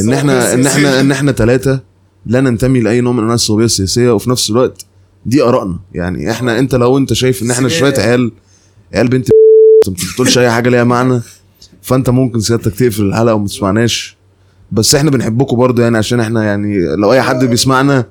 [0.00, 1.80] إن إحنا إن إحنا إن إحنا ثلاثة
[2.26, 4.84] لا ننتمي لأي نوع من أنواع الصوبية السياسية وفي نفس الوقت
[5.26, 5.78] دي آرائنا.
[5.94, 8.32] يعني إحنا أنت لو أنت شايف إن إحنا شوية عيال
[8.94, 9.28] عيال بنت
[9.88, 11.20] ما بتقولش أي حاجة ليها معنى
[11.82, 14.16] فأنت ممكن سيادتك تقفل الحلقة وما تسمعناش.
[14.72, 18.04] بس إحنا بنحبكم برضه يعني عشان إحنا يعني لو أي حد بيسمعنا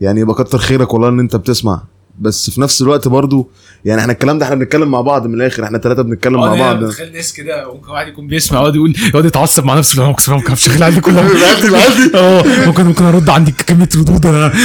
[0.00, 1.82] يعني يبقى كتر خيرك والله إن أنت بتسمع.
[2.20, 3.48] بس في نفس الوقت برضه
[3.84, 6.84] يعني إحنا الكلام ده إحنا بنتكلم مع بعض من الآخر إحنا ثلاثة بنتكلم مع بعض.
[6.84, 10.34] بتخلي الناس كده ممكن واحد يكون بيسمع يقعد يقول يقعد يتعصب مع نفسه لا مكسر
[10.34, 11.30] ممكن شغال عندي كلها
[12.14, 14.52] آه ممكن ممكن ارد عندي كمية ردود أنا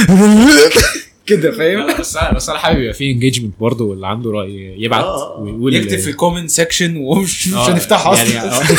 [1.26, 5.04] كده فاهم؟ بس أنا بس أنا حابب يبقى في engagement برضه واللي عنده رأي يبعت
[5.04, 5.40] آه.
[5.40, 8.76] ويقول يكتب في ال comment section ومش مش هنفتحها يعني أصلا.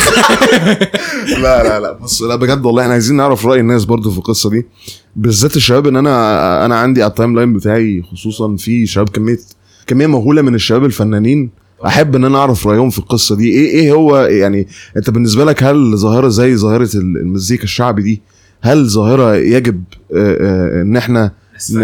[1.42, 4.50] لا لا لا بص لا بجد والله إحنا عايزين نعرف رأي الناس برضو في القصة
[4.50, 4.66] دي.
[5.16, 9.38] بالذات الشباب ان أنا أنا عندي على ال timeline بتاعي خصوصا في شباب كمية
[9.86, 11.50] كمية مهولة من الشباب الفنانين.
[11.86, 13.48] أحب إن أنا أعرف رأيهم في القصة دي.
[13.50, 18.22] إيه إيه هو يعني أنت بالنسبة لك هل ظاهرة زي ظاهرة المزيكا الشعبي دي
[18.62, 19.84] هل ظاهرة يجب
[20.14, 21.32] آه، آه، إن إحنا
[21.72, 21.82] ن-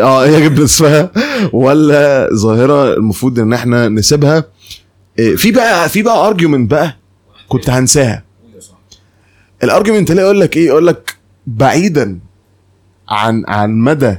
[0.00, 1.10] آه يجب نصفها
[1.52, 4.44] ولا ظاهرة المفروض إن إحنا نسيبها؟
[5.20, 6.96] آه، في بقى في بقى argument بقى
[7.48, 8.24] كنت هنساها.
[9.64, 11.14] ال argument اللي يقول لك إيه؟ يقول لك
[11.46, 12.18] بعيدا
[13.08, 14.16] عن عن مدى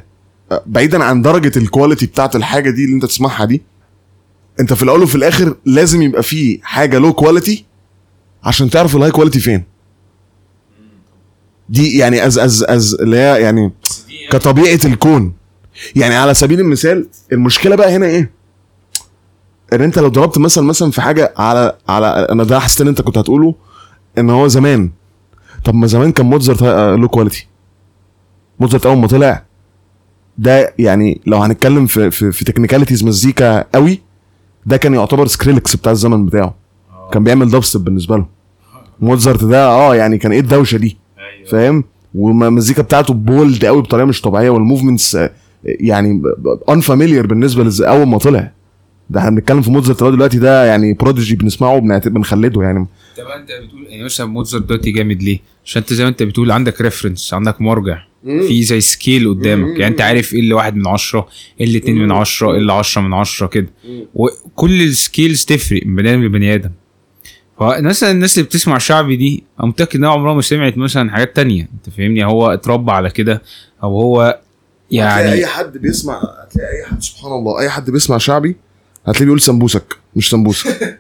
[0.65, 3.61] بعيدا عن درجة ال quality بتاعت الحاجة دي اللي أنت تسمعها دي
[4.59, 7.65] أنت في الأول وفي الآخر لازم يبقى في حاجة low quality
[8.43, 9.63] عشان تعرف ال high quality فين.
[11.69, 13.71] دي يعني as as as اللي هي يعني
[14.31, 15.33] كطبيعة الكون.
[15.95, 18.31] يعني على سبيل المثال المشكلة بقى هنا إيه؟
[19.73, 23.01] إن أنت لو ضربت مثلا مثلا في حاجة على على أنا ده حسيت إن أنت
[23.01, 23.55] كنت هتقوله
[24.17, 24.89] إن هو زمان.
[25.63, 26.61] طب ما زمان كان موتزارت
[26.99, 27.47] low quality
[28.59, 29.43] موتزارت أول ما طلع.
[30.37, 33.99] ده يعني لو هنتكلم في في, في technicalities مزيكا قوي
[34.65, 36.55] ده كان يعتبر Skrillex بتاع الزمن بتاعه.
[37.11, 38.25] كان بيعمل dubstep بالنسبة له.
[38.99, 41.49] موتزارت ده آه يعني كان إيه الدوشة دي؟ أيوه.
[41.49, 41.83] فاهم؟
[42.15, 45.31] والمزيكا بتاعته bold قوي بطريقة مش طبيعية وال movements آه،
[45.63, 46.21] يعني
[46.69, 48.51] unfamiliar بالنسبة لز أول ما طلع.
[49.09, 52.87] ده إحنا بنتكلم في موتزارت لغايه دلوقتي ده يعني prodigy بنسمعه بنخلده يعني.
[53.17, 56.51] طب أنت بتقول يعني مثلا موتزارت دلوقتي جامد ليه؟ عشان انت زي ما انت بتقول
[56.51, 58.03] عندك reference عندك مرجع.
[58.23, 59.79] في زي scale قدامك.
[59.79, 61.27] يعني انت عارف إيه اللي واحد من عشرة
[61.59, 63.67] إيه اللي اتنين من عشرة إيه اللي عشرة من عشرة كده.
[64.13, 66.71] وكل ال scales تفرق من بني آدم لبني آدم.
[67.59, 71.69] فمثلا الناس اللي بتسمع شعبي دي أنا متأكد إنها عمرها ما سمعت مثلا حاجات تانية.
[71.73, 73.41] أنت فاهمني؟ هو اتربى على كده
[73.83, 74.41] أو هو هتلاقي
[74.91, 78.55] يعني أي حد بيسمع هتلاقي أي حد سبحان الله أي حد بيسمع شعبي
[79.05, 80.67] هتلاقيه بيقول سمبوسك مش سمبوسك.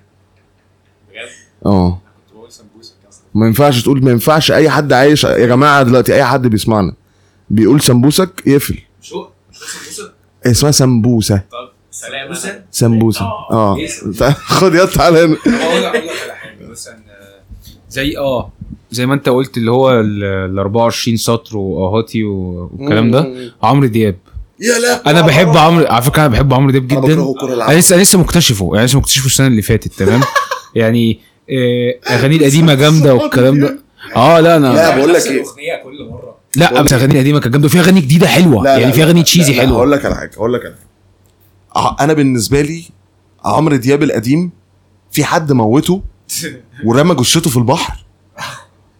[1.65, 5.23] آه كنت بقول سمبوسك أصلا ما ينفعش تقول ما ينفعش أي حد عايش.
[5.23, 6.93] يا جماعة دلوقتي أي حد بيسمعنا
[7.49, 8.77] بيقول سمبوسك يقفل.
[9.01, 10.11] مش هو سمبوسة؟
[10.45, 11.69] اسمها سمبوسة؟ طب؟
[12.13, 12.65] أنا.
[12.71, 13.25] سمبوسة.
[13.51, 13.77] آه.
[13.77, 13.87] إيه؟
[14.33, 16.67] خد يد تعالى هنا أقول لك على حاجة.
[16.71, 17.41] مثلا آه،
[17.89, 18.51] زي آه
[18.91, 23.51] زي ما أنت قلت اللي هو ال ال 24 سطر واهاتي والكلام ده.
[23.63, 24.15] عمرو دياب.
[24.59, 25.09] يا لا.
[25.11, 27.33] أنا بحب عمرو على فكرة أنا بحب عمرو دياب جدا.
[27.69, 28.71] أنا لسه لسه مكتشفه.
[28.73, 30.21] يعني لسه مكتشفه السنة اللي فاتت تمام؟
[30.75, 31.19] يعني
[31.51, 33.79] آه، اغانيه القديمة جامدة والكلام ده.
[34.15, 35.43] آه لا أنا لا بقول لك إيه.
[35.83, 36.37] كل مرة.
[36.55, 37.65] لا بس اغانيه القديمة كانت جامدة.
[37.65, 38.63] وفي أغاني جديدة حلوة.
[38.63, 39.77] لا، يعني في أغاني cheesy حلوة.
[39.77, 41.95] هقول لك على حاجة هقول لك على حاجة.
[41.99, 42.83] أنا بالنسبة لي
[43.45, 44.51] عمرو دياب القديم
[45.11, 46.01] في حد موته
[46.85, 48.05] ورمى جثته في البحر؟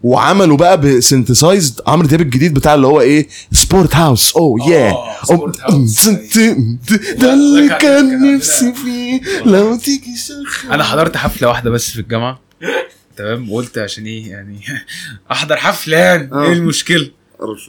[0.04, 4.93] وعملوا بقى ب synthesized عمرو دياب الجديد بتاع اللي هو إيه؟ sport house oh yeah.
[7.18, 9.22] ده اللي كان نفسي فيه.
[9.45, 12.39] لو تيجي شغل أنا حضرت حفلة واحدة بس في الجامعة.
[13.18, 14.60] تمام؟ وقلت عشان إيه يعني
[15.32, 15.98] أحضر حفلة.
[15.98, 16.43] يعني آه.
[16.45, 17.10] إيه المشكلة؟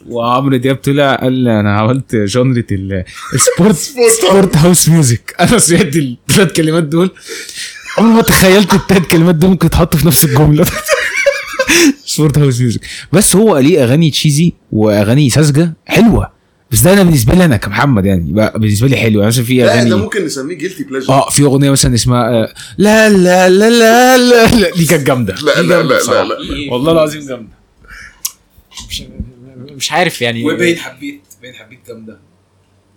[0.07, 3.03] وعمرو دياب طلع قال أنا عملت genre ال-
[3.33, 3.75] ال sport
[4.21, 7.11] sport house music أنا سمعت الثلاث كلمات دول.
[7.97, 10.65] عمري ما تخيلت الثلاث كلمات دول ممكن يتحطوا في نفس الجملة.
[12.05, 12.81] sport house music
[13.13, 16.31] بس هو ليه أغاني cheesy وأغاني ساذجة؟ حلوة.
[16.71, 19.19] بس ده أنا بالنسبة لي أنا كمحمد يعني بقى بالنسبة لي حلو.
[19.19, 22.29] يعني مثلا في لا ده اغاني ممكن نسميه guilty pleasure آه في أغنية مثلا اسمها
[22.29, 24.75] آه، لا لا لا لا لا, لا.
[24.75, 25.35] دي كانت جامدة.
[25.35, 25.99] لا لا لا.
[25.99, 27.53] لا لا والله العظيم جامدة.
[28.89, 29.03] مش,
[29.71, 30.43] مش عارف يعني.
[30.45, 32.19] وباين حبيت باين حبيت جامدة.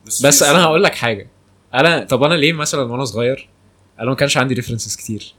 [0.06, 1.28] بس أنا هقول لك حاجة.
[1.74, 3.48] أنا طب أنا ليه مثلا وأنا صغير
[4.00, 5.34] أنا ما كانش عندي references كتير؟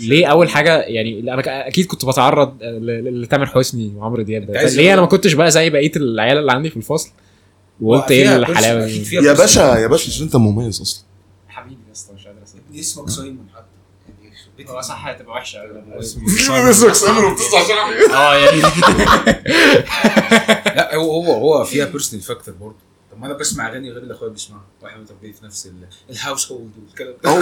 [0.00, 4.62] ليه أول حاجة يعني أنا أكيد كنت بتعرض ل- ل- لتامر حسني وعمرو دياب ده.
[4.62, 7.10] ليه أنا أقول- ما كنتش بقى زي بقية العيال اللي عندي في الفصل؟
[7.80, 11.04] وقلت إيه الحلاوة دي؟ يا باشا يا باشا عشان أنت مميز أصلا.
[11.48, 13.64] حبيبي يا اسطى مش قادر اسمع اسمك سايمون حتى
[14.58, 15.58] يعني هو صح هتبقى وحشة
[16.00, 18.60] اسمك وبتسمع شعبي آه يعني.
[20.76, 22.76] لا هو هو هو فيها personal factor برضه.
[23.18, 24.64] ما أنا بسمع أغاني غير اللي أخويا بيسمعها.
[24.82, 27.30] واحد متربي في نفس ال- ال household والكلام ده.
[27.30, 27.36] أو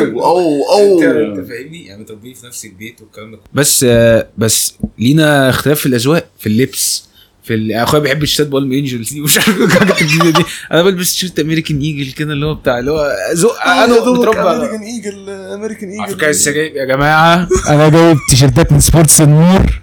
[0.72, 1.20] أو انت أو.
[1.40, 3.38] أنت فاهمني؟ يعني متربي في نفس البيت والكلام ده.
[3.54, 7.06] بس آه، بس لينا اختلاف في الأذواق في اللبس
[7.42, 10.44] في ال- أخويا بيحب الشتات Palm Angels دي ومش عارف الحاجات الجديدة دي.
[10.72, 14.82] أنا بلبس تيشيرت American Eagle كده اللي هو بتاع اللي هو ذوق أنا متربى American
[14.82, 19.80] Eagle American على فكرة يا جماعة؟ أنا جايب تيشيرتات من Sports النور.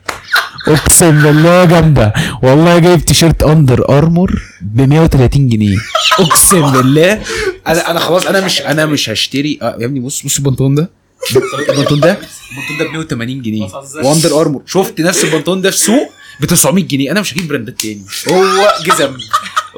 [0.68, 2.14] اقسم بالله جامدة.
[2.44, 5.78] والله جايب تيشيرت Under Armour ب 130 جنيه.
[6.20, 7.22] اقسم بالله.
[7.68, 9.60] أنا أنا خلاص أنا مش أنا مش هشتري.
[9.62, 10.90] آه يا ابني بص بص البنطلون ده.
[11.70, 12.18] البنطلون ده
[12.52, 13.68] البنطلون ده ب 180 جنيه.
[14.04, 17.12] و Under Armour شفت نفس البنطلون ده في سوق ب 900 جنيه.
[17.12, 18.06] أنا مش هجيب براندات تاني.
[18.30, 19.18] هو جزم.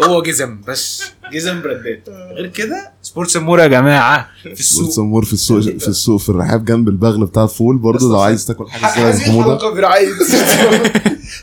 [0.04, 1.04] هو جزم بس.
[1.34, 4.90] جزم براندات غير كده Sports النور يا جماعة في السوق.
[4.90, 8.70] سمور في السوق في السوق في الرحاب جنب البغل بتاع الفول برضه لو عايز تاكل
[8.70, 10.08] حاجة زي حموضه برعاية.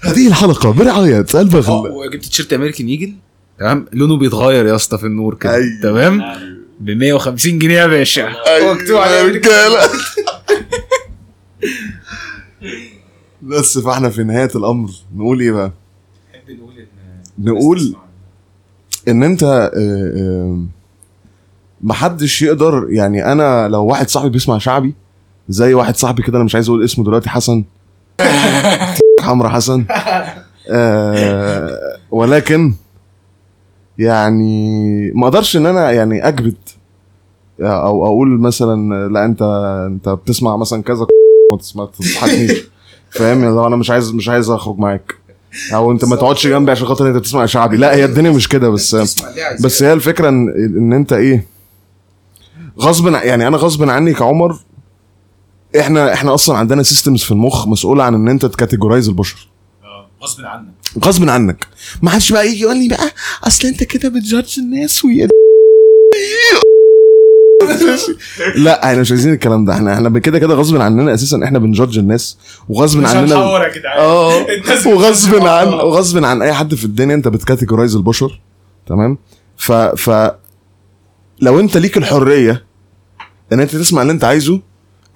[0.03, 3.13] هذه الحلقة برعاية آه البغل وجبت تيشيرت American Eagle.
[3.59, 5.55] تمام؟ لونه بيتغير يا اسطى في النور كده.
[5.55, 5.81] أيوة.
[5.83, 6.23] تمام؟
[6.81, 8.29] ب 150 جنيه يا باشا.
[8.73, 9.51] مكتوب يا أمريكان.
[9.51, 9.89] رجالة.
[13.43, 15.73] بس فاحنا في نهاية الأمر نقول إيه بقى؟
[16.35, 17.97] نحب نقول إن نقول
[19.09, 20.65] إن أنت آه، آه،
[21.81, 24.95] محدش يقدر يعني أنا لو واحد صاحبي بيسمع شعبي
[25.49, 27.65] زي واحد صاحبي كده أنا مش عايز أقول اسمه دلوقتي حسن.
[29.23, 29.85] حمرا حسن.
[30.71, 31.79] آه
[32.11, 32.75] ولكن
[33.99, 36.77] يعني ما أقدرش إن أنا يعني اكبت
[37.61, 39.43] أو أقول مثلا لا أنت
[39.87, 41.07] أنت بتسمع مثلا كذا
[41.77, 42.63] ما تضحكنيش.
[43.11, 45.15] فاهم؟ لو أنا مش عايز مش عايز أخرج معاك.
[45.75, 47.77] أو انت ما تقعدش جنبي عشان خاطر انت بتسمع شعبي.
[47.77, 48.95] لا هي الدنيا مش كده بس
[49.61, 51.47] بس هي الفكرة ان ان انت إيه
[52.81, 54.59] غصب يعني أنا غصب عني كعمر
[55.79, 59.49] إحنا إحنا أصلا عندنا systems في المخ مسؤولة عن ان انت ت categorize البشر.
[59.85, 60.73] آه غصب عنك.
[61.05, 61.67] غصب عنك.
[62.03, 63.11] ما حدش بقى يجي يقول لي بقى
[63.45, 65.29] أصل انت كده بت judge الناس ويا
[68.55, 69.73] لا إحنا مش عايزين الكلام ده.
[69.73, 71.41] إحنا إحنا كده كده غصب عننا أساسا.
[71.45, 72.39] إحنا بن judge الناس
[72.69, 73.99] وغصب عننا يا جدعان.
[73.99, 75.69] آه الناس وغصب عن.
[75.69, 78.41] وغصب عن أي حد في الدنيا أنت بت categorize البشر.
[78.87, 79.19] تمام؟
[79.57, 80.31] ف ف
[81.41, 82.65] لو أنت ليك الحرية
[83.53, 84.61] إن أنت تسمع اللي أنت عايزه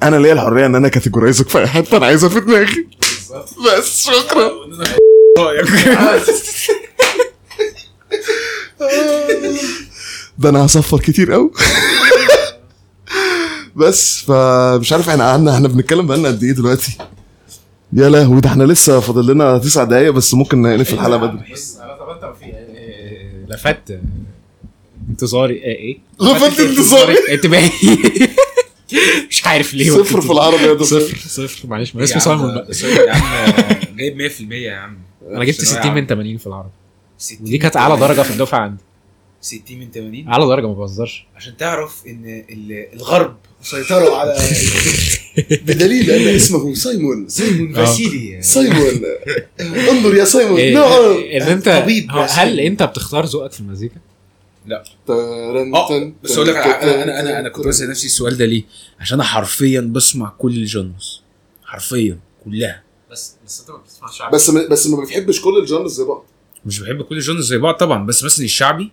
[0.02, 2.86] أنا ليا الحرية إن أنا categorize ك في أي حتة أنا عايزها في دماغي.
[3.78, 4.50] بس شكرا.
[10.38, 11.50] ده أنا هصفر كتير قوي.
[13.76, 16.98] بس فمش عارف إحنا قعدنا إحنا بنتكلم بقالنا قد إيه دلوقتي؟
[17.92, 21.52] يا لهوي ده إحنا لسه فاضل لنا تسع دقايق بس ممكن نقفل الحلقة بدري.
[21.52, 22.52] بص أنا طب انت في
[23.48, 24.00] لفت
[25.10, 27.14] انتظاري إيه إيه؟ لفت انتظاري.
[27.30, 27.70] انتباهي
[29.30, 29.90] مش عارف ليه.
[29.90, 31.00] صفر في العربي يا دكتور.
[31.00, 31.94] صفر صفر معلش.
[31.94, 32.66] ما اسمه سايمون بقى.
[33.06, 33.96] يا عم.
[33.96, 34.98] جايب 100% يا عم.
[35.30, 36.06] أنا جبت ثانوية 60 من عامة.
[36.06, 36.68] 80 في العربي.
[37.18, 38.82] 60 ودي كانت أعلى درجة في الدفعة عندي.
[39.40, 41.26] 60 من 80 اعلى درجة ما بهزرش.
[41.36, 44.36] عشان تعرف إن ال- الغرب سيطروا على
[45.66, 47.28] بدليل ان اسمه سايمون.
[47.28, 47.84] سيمون آه.
[47.84, 49.02] فاسيلي سايمون.
[49.60, 50.56] انظر يا سايمون.
[50.58, 51.42] إيه، نعم.
[51.42, 52.60] إن انت طبيب هو يا هل.
[52.60, 53.96] أنت بتختار ذوقك في المزيكا؟
[55.10, 58.62] آه بس أقول لك على- أنا أنا أنا, أنا كنت بسأل نفسي السؤال ده ليه؟
[59.00, 61.22] عشان أنا حرفيا بسمع كل ال genres.
[61.64, 62.82] حرفيا كلها.
[63.10, 66.24] بس بس أنت ما بتسمعش بس بس ما بتحبش كل ال genres زي بعض.
[66.66, 68.92] مش بحب كل ال genres زي بعض طبعا بس مثلا الشعبي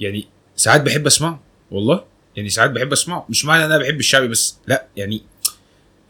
[0.00, 0.26] يعني
[0.56, 1.40] ساعات بحب أسمعه
[1.70, 2.04] والله.
[2.36, 3.26] يعني ساعات بحب أسمعه.
[3.28, 5.22] مش معنى إن أنا بحب الشعبي بس لا يعني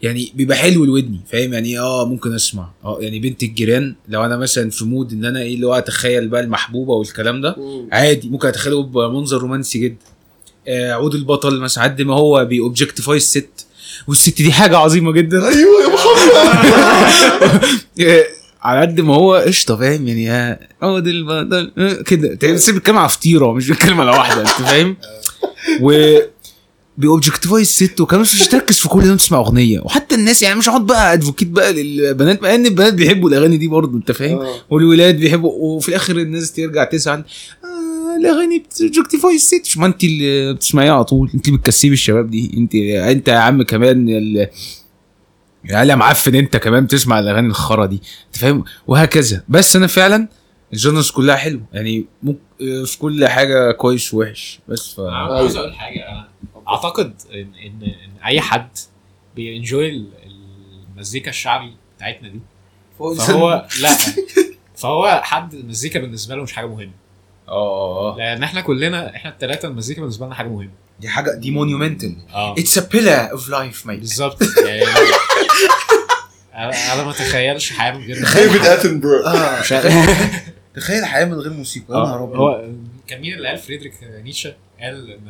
[0.01, 2.69] يعني بيبقى حلو لودني فاهم؟ يعني آه ممكن أسمع.
[2.83, 6.27] آه يعني بنت الجيران لو أنا مثلا في mood إن أنا إيه اللي هو أتخيل
[6.27, 7.55] بقى المحبوبة والكلام ده
[7.91, 8.29] عادي.
[8.29, 10.05] ممكن أتخيله بمنظر رومانسي جدا.
[10.67, 13.65] آه عود البطل مثلا قد ما هو بي objectify الست.
[14.07, 15.47] والست دي حاجة عظيمة جدا.
[15.47, 16.29] أيوه يا محمد.
[18.69, 21.71] على قد ما هو قشطة فاهم؟ يعني البطل.
[21.77, 24.95] آه، كده تحس بيتكلم على فطيره مش بيتكلم على واحدة أنت فاهم؟
[25.81, 26.17] و
[26.97, 29.79] بي objectify الست وكمان مش تركز في كل ده تسمع أغنية.
[29.79, 33.67] وحتى الناس يعني مش هقعد بقى advocate بقى للبنات مع إن البنات بيحبوا الأغاني دي
[33.67, 34.55] برضه أنت فاهم؟ آه.
[34.69, 37.17] والولاد بيحبوا وفي الآخر الناس ترجع تزعل
[37.63, 42.29] آه الأغاني بت objectify الست ما أنت اللي بتسمعيها على طول أنت اللي بتكسبي الشباب
[42.31, 42.51] دي.
[42.57, 44.07] أنت أنت يا عم كمان
[45.65, 49.43] يا يا معفن انت كمان بتسمع الأغاني الخرا دي أنت فاهم؟ وهكذا.
[49.49, 50.27] بس أنا فعلا
[50.73, 52.39] ال genres كلها حلو يعني ممكن
[52.85, 56.27] في كل حاجة كويس ووحش بس ف أنا عاوز أقول حاجة.
[56.67, 58.69] أعتقد ان ان, إن أي حد
[59.35, 60.05] بي enjoy
[60.95, 62.39] المزيكا الشعبي بتاعتنا دي
[62.99, 63.89] فهو لا
[64.75, 66.91] فهو حد المزيكا بالنسبة له مش حاجة مهمة.
[67.47, 70.71] آه آه لأن إحنا كلنا إحنا الثلاثه المزيكا بالنسبة لنا حاجة مهمة.
[70.99, 72.53] دي حاجة دي monumental آه.
[72.53, 74.41] it's a pillar of life mate بالظبط.
[74.65, 74.85] يعني
[76.53, 79.61] أنا أنا ما اتخيلش حياة من غير ديفيد اتنبرو آه
[80.75, 81.85] تخيل حياة من غير موسيقى.
[81.89, 82.35] يا نهار آه، أبيض.
[82.37, 82.69] هو
[83.07, 83.93] كان مين اللي قال؟ فريدريك
[84.23, 85.29] نيتشه قال إن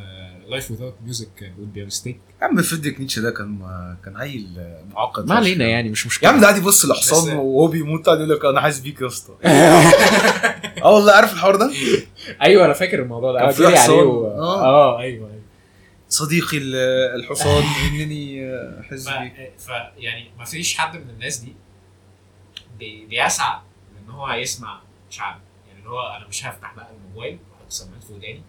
[0.50, 2.08] life without music would be a mistake.
[2.42, 3.58] يا عم فريدريك نيتشه ده كان
[4.04, 4.46] كان عيل
[4.94, 5.26] معقد.
[5.28, 8.18] ما علينا يعني مش يا مشكله عم ده قاعد يبص بس- لحصان وهو بيموت قاعد
[8.18, 9.32] يقول لك أنا حاسس بيك يا اسطى.
[10.82, 11.70] آه والله عارف الحوار ده؟
[12.42, 13.38] أيوه أنا فاكر الموضوع ده.
[13.38, 13.94] كان آه، في جري حصان.
[13.98, 14.08] عليه.
[14.10, 14.62] آه.
[14.64, 15.40] آه أيوه أيوه.
[16.08, 16.74] صديقي ال-
[17.20, 18.29] الحصان إنني
[18.80, 19.12] احس ف...
[19.12, 21.54] بيك ف يعني ما فيش حد من الناس دي
[22.78, 23.06] بي...
[23.06, 23.60] بيسعى
[24.04, 24.80] إن هو يسمع
[25.10, 28.42] شعبي يعني اللي هو أنا مش هفتح بقى الموبايل وأحط سماعات في وداني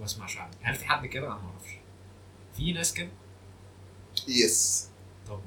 [0.00, 1.70] وأسمع شعبي هل في حد كده؟ أنا ما أعرفش.
[2.56, 3.08] في ناس كده؟
[4.28, 4.88] yes
[5.28, 5.40] طب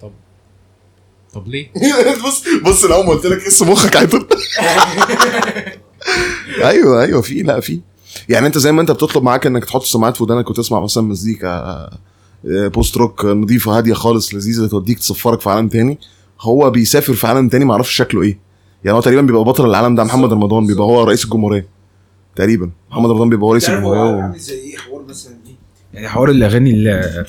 [0.00, 0.12] طب
[1.34, 1.70] طب ليه؟
[2.26, 4.28] بص بص لو ما قلت لك اسم مخك عطل
[6.64, 7.80] أيوه أيوه في لا في.
[8.28, 11.48] يعني أنت زي ما أنت بتطلب معاك إنك تحط سماعات في ودانك وتسمع مثلا مزيكا
[11.48, 11.98] آه،
[12.44, 15.98] post rock نظيفه هادية خالص لذيذة توديك تسفرك في عالم تاني.
[16.40, 18.38] هو بيسافر في عالم تاني ما أعرفش شكله إيه.
[18.84, 21.66] يعني هو تقريبا بيبقى بطل العالم ده محمد رمضان بيبقى هو رئيس الجمهورية.
[22.36, 24.32] تقريبا محمد رمضان بيبقى هو رئيس الجمهورية.
[24.36, 25.54] زي إيه؟ حوار مثلا إيه؟
[25.94, 27.24] يعني حوار الأغاني اللي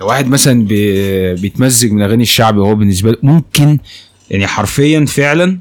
[0.00, 1.34] لو واحد مثلا بي...
[1.34, 3.78] بيتمزج من أغاني الشعبي وهو بالنسبة له ممكن
[4.30, 5.58] يعني حرفيا فعلا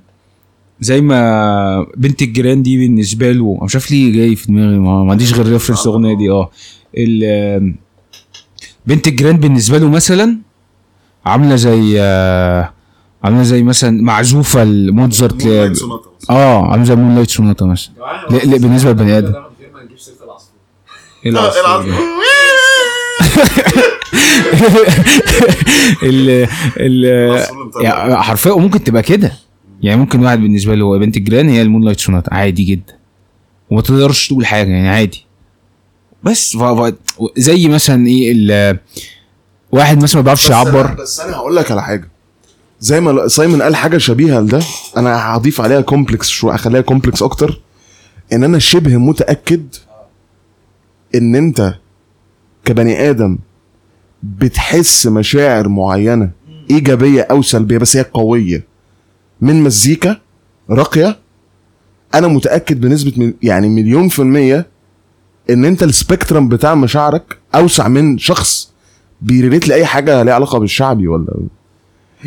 [0.81, 5.11] زي ما بنت الجيران دي بالنسبة له مش عارف ليه جاي في دماغي ما ما
[5.11, 6.29] عنديش غير reference الاغنيه دي.
[6.31, 6.49] آه.
[6.97, 7.75] ال-
[8.87, 10.37] بنت الجيران بالنسبة له مثلا
[11.25, 12.73] عاملة زي آه،
[13.23, 15.49] عاملة زي مثلا معزوفة لموتزارت ل-
[16.29, 17.93] آه عاملة زي Moonlight Sonata مثلا.
[18.29, 19.33] لا- بالنسبة للبني آدم.
[21.25, 21.93] إيه العصفور؟
[26.03, 29.31] ال ال حرفيا وممكن تبقى كده.
[29.81, 32.33] يعني ممكن واحد بالنسبة له هو بنت الجيران هي ال Moonlight Sonata.
[32.33, 32.93] عادي جدا.
[33.69, 35.25] وما تقدرش تقول حاجة يعني عادي.
[36.23, 36.55] بس.
[37.37, 38.79] زي مثلا إيه ال...
[39.71, 40.85] واحد مثلا ما بيعرفش بس يعبر.
[40.85, 42.09] أنا بس أنا هقول لك على حاجة.
[42.79, 44.59] زي ما سايمون قال حاجة شبيهة لده
[44.97, 47.61] أنا هضيف عليها complex شوية اخليها complex أكتر.
[48.33, 49.75] إن أنا شبه متأكد
[51.15, 51.73] إن أنت
[52.65, 53.37] كبني آدم
[54.23, 56.29] بتحس مشاعر معينة
[56.71, 58.63] إيجابية أو سلبية بس هي قوية.
[59.41, 60.17] من مزيكا
[60.69, 61.19] راقية
[62.13, 64.67] أنا متأكد بنسبة يعني مليون في المية
[65.49, 68.71] إن أنت ال spectrum بتاع مشاعرك أوسع من شخص
[69.21, 71.33] بي relate لأي حاجة ليها علاقة بالشعبي ولا؟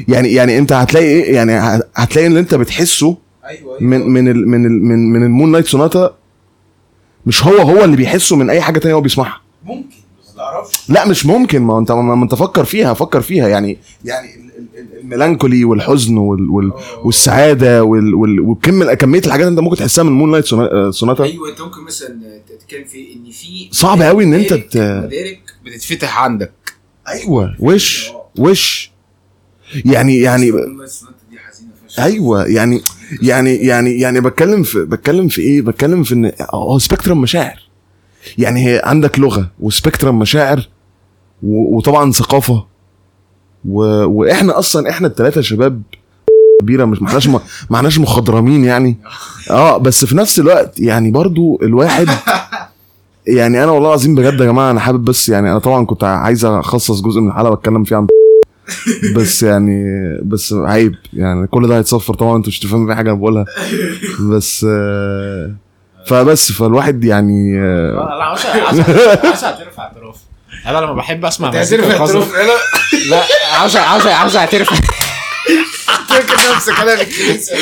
[0.09, 3.17] يعني يعني أنت هتلاقي إيه؟ يعني هتلاقي اللي أنت بتحسه
[3.47, 3.77] أيوه.
[3.81, 6.15] من من ال من ال من من ال Moonlight Sonata
[7.27, 9.41] مش هو هو اللي بيحسه من أي حاجة تانية هو بيسمعها.
[9.65, 9.97] ممكن.
[10.89, 11.63] لا مش ممكن.
[11.63, 13.49] ما انت ما انت فكر فيها فكر فيها.
[13.49, 16.73] يعني يعني ال- ال- ال- ال melancholy والحزن وال وال
[17.05, 20.45] والسعادة وال وال وكم كمية الحاجات انت ممكن تحسها من Moonlight
[20.91, 21.25] Sonata.
[21.25, 24.77] أيوه أنت ممكن مثلا تتكلم في إن في صعب قوي إن أنت مدارك- ت...
[24.77, 26.53] مدارك بتتفتح عندك.
[27.09, 27.57] أيوه.
[27.61, 28.91] وش؟ وش؟
[29.85, 30.53] يعني يعني
[31.99, 32.47] أيوه.
[32.47, 32.81] يعني
[33.23, 37.70] يعني يعني يعني بتكلم في بتكلم في إيه؟ بتكلم في ان هو spectrum مشاعر.
[38.39, 40.69] يعني هي عندك لغة و spectrum مشاعر
[41.43, 42.65] وطبعا ثقافة.
[43.69, 43.83] و...
[44.05, 45.83] وإحنا أصلا إحنا الثلاثه شباب
[46.61, 47.41] كبيرة مش معناش ما
[47.71, 48.97] معناش مخضرمين يعني.
[49.51, 52.09] آه بس في نفس الوقت يعني برضو الواحد
[53.27, 56.45] يعني أنا والله العظيم بجد يا جماعة أنا حابب بس يعني أنا طبعا كنت عايز
[56.45, 58.07] أخصص جزء من الحلقة واتكلم فيه عن
[59.17, 59.85] بس يعني
[60.23, 63.45] بس عيب يعني كل ده هيتصفر طبعا أنتوا مش تفهموا في حاجة أنا بقولها.
[64.21, 65.55] بس آه،
[66.07, 68.81] فبس فالواحد يعني آه، أنا عاوز عاوز
[69.25, 70.17] عاوز اعترف اعتراف.
[70.67, 72.27] أنا لما بحب أسمع مزيكا خاصة
[73.09, 73.23] لا.
[73.53, 74.71] عاوز عاوز عاوز اعترف.
[76.55, 77.57] نفسك أنا في الكنيسه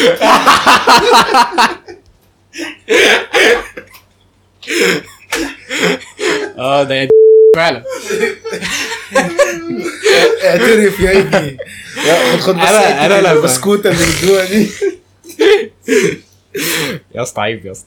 [6.58, 7.08] آه ده يا
[7.56, 7.84] فعلا.
[10.44, 11.56] اعترف يا ابني.
[12.40, 14.70] خد بس أنا لما- البسكوتة اللي دي.
[17.14, 17.86] يا اسطى عيب يا اسطى.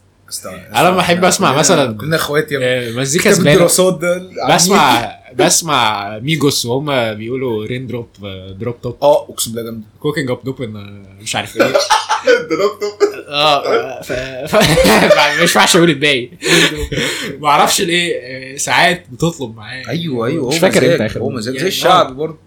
[0.76, 6.66] أنا لما أحب أسمع مثلا كنا اخوات يا آه، مزيكا الدراسات ده بسمع بسمع Migos
[6.66, 8.08] وهم بيقولوا raindrop
[8.60, 10.62] drop top آه أقسم بالله جامده cooking up dope
[11.22, 11.74] مش عارف إيه.
[13.28, 14.12] آه ف...
[14.12, 14.56] ف...
[15.16, 16.30] ما ينفعش أقول الباقي.
[17.40, 19.90] ما أعرفش ليه آه، ساعات بتطلب معايا.
[19.90, 20.50] أيوه أيوه.
[20.50, 21.30] مش فاكر إمتى آخر هو.
[21.30, 21.56] مزاج.
[21.56, 22.38] يعني زي الشعب برضه.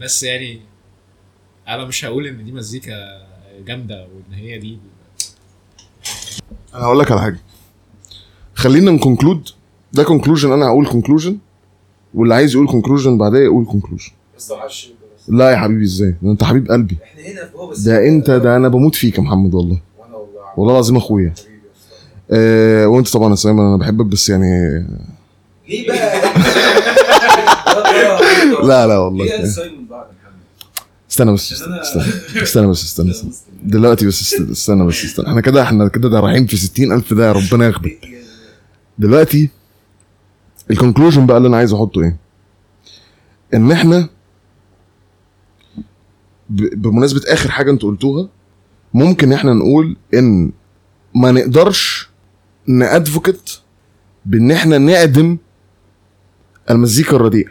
[0.00, 0.60] بس يعني
[1.68, 2.94] أنا مش هقول إن دي مزيكا
[3.66, 4.78] جامدة وإن هي دي
[6.74, 7.38] أنا هقول لك على حاجة.
[8.54, 9.48] خلينا ن conclude
[9.92, 11.38] ده conclusion أنا هقول conclusion
[12.14, 14.52] واللي عايز يقول conclusion بعدها يقول conclusion بس
[15.28, 16.96] لا يا حبيبي إزاي؟ ده أنت حبيب قلبي.
[17.04, 19.78] إحنا هنا في بابا ده أنت ده أنا بموت فيك يا محمد والله.
[19.98, 21.34] وأنا والله والله العظيم أخويا.
[22.30, 23.34] آه وأنت طبعا يا
[23.68, 24.86] أنا بحبك بس يعني
[25.68, 26.22] ليه بقى؟
[28.68, 30.40] لا لا والله ليه سايمون بعد محمد؟
[31.18, 33.30] استنى بس أنا- استنى استنى بس استنى, استنى.
[33.62, 35.28] دلوقتي بس است- استنى بس استنى.
[35.28, 37.98] إحنا كده إحنا كده ده رايحين في 60000 ده ربنا ياخدك.
[38.98, 39.50] دلوقتي
[40.70, 42.16] ال conclusion بقى اللي أنا عايز أحطه إيه؟
[43.54, 44.08] إن إحنا
[46.50, 48.28] بمناسبة آخر حاجة أنتوا قلتوها
[48.94, 50.52] ممكن إحنا نقول إن
[51.14, 52.08] ما نقدرش
[52.66, 53.60] ن advocate
[54.26, 55.38] بإن إحنا نعدم
[56.70, 57.50] المزيكا الرديئة.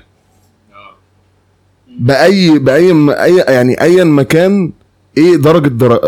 [2.00, 2.92] بأي بأي
[3.24, 4.72] أي يعني ايا مكان
[5.18, 6.00] إيه درجة در...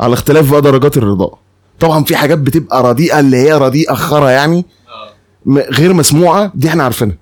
[0.00, 1.38] على اختلاف بقى درجات الرضاء
[1.80, 4.64] طبعا في حاجات بتبقى رديئة اللي هي رديئة خرا يعني
[5.48, 7.16] غير مسموعة دي إحنا عارفينها.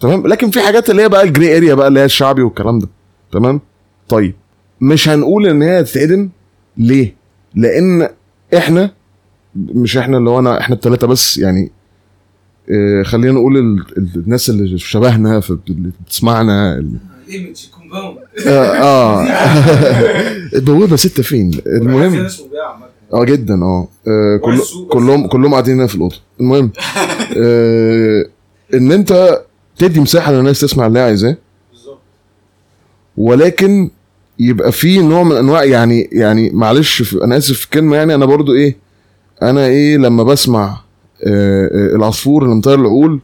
[0.00, 2.88] تمام؟ لكن في حاجات اللي هي بقى الجري اريا بقى اللي هي الشعبي والكلام ده.
[3.32, 3.60] تمام؟
[4.08, 4.34] طيب
[4.80, 6.28] مش هنقول إن هي تتعدم
[6.76, 7.14] ليه؟
[7.54, 8.08] لأن
[8.56, 8.90] إحنا
[9.56, 11.70] مش إحنا اللي هو أنا إحنا الثلاثه بس يعني
[13.04, 16.96] خلينا نقول ال- ال- الناس اللي شبهنا في اللي بتسمعنا ال-
[17.30, 19.26] image compound آه, آه.
[20.56, 21.50] البوابه ستة فين؟
[21.82, 22.26] المهم
[23.12, 23.88] آه جدا آه.
[24.08, 24.58] آه، كل
[24.90, 26.16] كلهم كلهم قاعدين هنا في الأوضة.
[26.40, 26.70] المهم
[27.38, 28.26] آه
[28.74, 29.40] إن أنت
[29.78, 31.36] تدي مساحة للناس تسمع اللي هي عايزاه.
[33.16, 33.90] ولكن
[34.38, 38.54] يبقى في نوع من انواع يعني يعني معلش أنا آسف في الكلمة يعني أنا برضو
[38.54, 38.76] إيه
[39.42, 40.85] أنا إيه لما بسمع آه آه
[41.94, 43.20] العصفور اللي مطير العقول.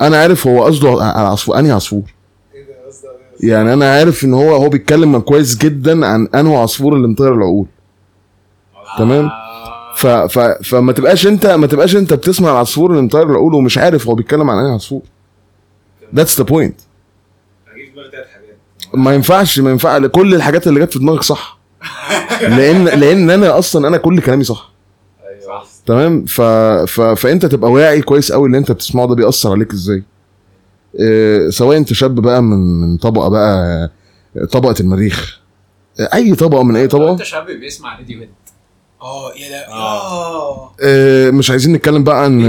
[0.00, 1.58] أنا عارف هو قصده على عصفور.
[1.58, 2.02] أنهي عصفور؟
[3.40, 7.66] يعني أنا عارف إن هو هو بيتكلم كويس جدا عن انه عصفور اللي مطير العقول.
[8.98, 9.30] تمام؟
[9.96, 14.08] ف ف فما تبقاش أنت ما تبقاش أنت بتسمع العصفور اللي مطير العقول ومش عارف
[14.08, 15.02] هو بيتكلم عن أنهي عصفور.
[16.14, 16.80] that's the point
[18.94, 20.06] ما ينفعش ما ينفع.
[20.06, 21.58] كل الحاجات اللي جت في دماغك صح.
[22.40, 24.73] لأن لأن أنا أصلا أنا كل كلامي صح.
[25.86, 26.40] تمام؟ ف...
[26.86, 27.00] ف...
[27.00, 30.02] فأنت تبقى واعي كويس قوي اللي أنت بتسمعه ده بيأثر عليك إزاي.
[31.00, 33.90] آه، سواء أنت شاب بقى من من طبقة بقى
[34.36, 35.40] آه، طبقة المريخ.
[36.00, 37.12] آه، أي طبقة من أي طبقة.
[37.12, 38.28] أنت شاب بيسمع راديو هيد.
[39.02, 40.70] آه يا لا آه.
[40.82, 41.30] آه.
[41.30, 42.40] مش عايزين نتكلم بقى عن؟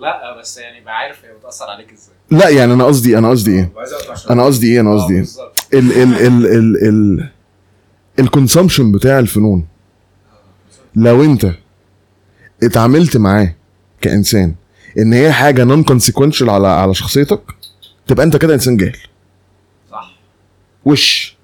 [0.00, 2.14] لا بس يعني بعرف هي بتأثر عليك إزاي.
[2.30, 3.72] لا يعني أنا قصدي أنا قصدي إيه؟
[4.30, 5.24] أنا قصدي إيه؟ أنا قصدي إيه.
[5.74, 7.28] ال ال ال ال ال
[8.18, 9.64] ال consumption بتاع الفنون.
[10.96, 11.50] لو انت
[12.62, 13.54] اتعاملت معاه
[14.00, 14.54] كإنسان
[14.98, 17.40] إن هي حاجة non-consequential على على شخصيتك
[18.06, 18.96] تبقى أنت كده إنسان جاهل.
[19.90, 20.14] صح.
[20.84, 21.36] وش؟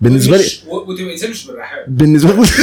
[0.00, 2.46] بالنسبة لي وتبقى إنسان مش بالرحاب بالنسبة لي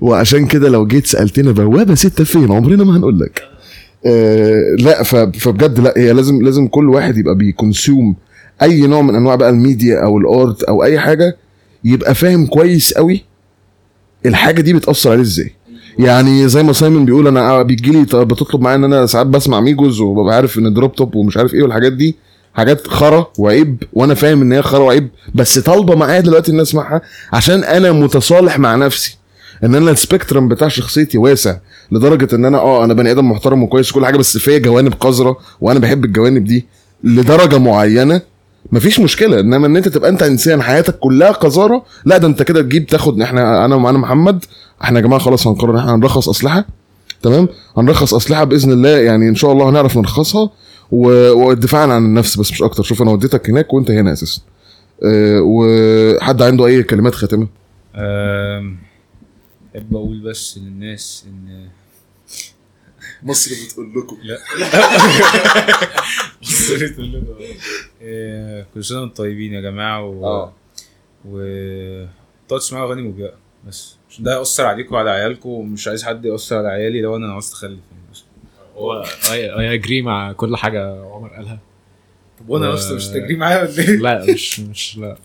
[0.00, 3.42] وعشان كده لو جيت سالتنا بوابة ستة فين عمرنا ما هنقول لك.
[4.06, 8.16] آه لا فبجد لا هي لازم لازم كل واحد يبقى بي consume
[8.62, 11.36] أي نوع من أنواع بقى الميديا أو ال art أو أي حاجة
[11.84, 13.24] يبقى فاهم كويس قوي
[14.26, 15.52] الحاجة دي بتأثر عليه إزاي؟
[15.98, 20.00] يعني زي ما سايمون بيقول أنا بيجي لي بتطلب معايا إن أنا ساعات بسمع Migos
[20.00, 22.16] وببقى عارف إن drop top ومش عارف إيه والحاجات دي
[22.54, 27.00] حاجات خرا وعيب وأنا فاهم إن هي خرا وعيب بس طالبة معايا دلوقتي إن أسمعها
[27.32, 29.18] عشان أنا متصالح مع نفسي
[29.64, 31.56] إن أنا السبيكترم بتاع شخصيتي واسع
[31.92, 35.36] لدرجة إن أنا آه أنا بني آدم محترم وكويس وكل حاجة بس فيا جوانب قذرة
[35.60, 36.66] وأنا بحب الجوانب دي
[37.04, 38.20] لدرجة معينة
[38.72, 42.62] مفيش مشكلة إنما إن أنت تبقى أنت إنسان حياتك كلها قذارة لا ده أنت كده
[42.62, 44.44] تجيب تاخد إحنا أنا وأنا محمد
[44.82, 46.64] إحنا يا جماعة خلاص هنقرر إن إحنا هنرخص أسلحة
[47.22, 50.50] تمام؟ هنرخص أسلحة بإذن الله يعني إن شاء الله هنعرف نرخصها
[50.90, 52.82] و- ودفاعا عن النفس بس مش أكتر.
[52.82, 54.40] شوف أنا وديتك هناك وأنت هنا أساسا.
[55.04, 57.46] أه وحد عنده أي كلمات خاتمة؟
[59.76, 61.66] أحب أقول بس للناس إن
[63.24, 64.16] مصر بتقول لكم.
[68.02, 70.52] آه، كل سنة وأنتم طيبين يا جماعة و آه.
[71.24, 71.38] و
[72.48, 73.32] تقعدوا تسمعوا أغاني مبيئه
[73.68, 73.96] بس.
[74.10, 77.52] عشان ده ياثر عليكم وعلى عيالكم ومش عايز حد يأثر على عيالي لو أنا عاوز
[77.52, 78.02] أخلف يعني.
[78.12, 78.24] بس.
[78.76, 81.58] هو اي اجري مع كل حاجة عمر قالها.
[82.40, 85.16] طب وأنا و- أصلا مش تجري معايا ولا إيه؟ لا مش مش لا.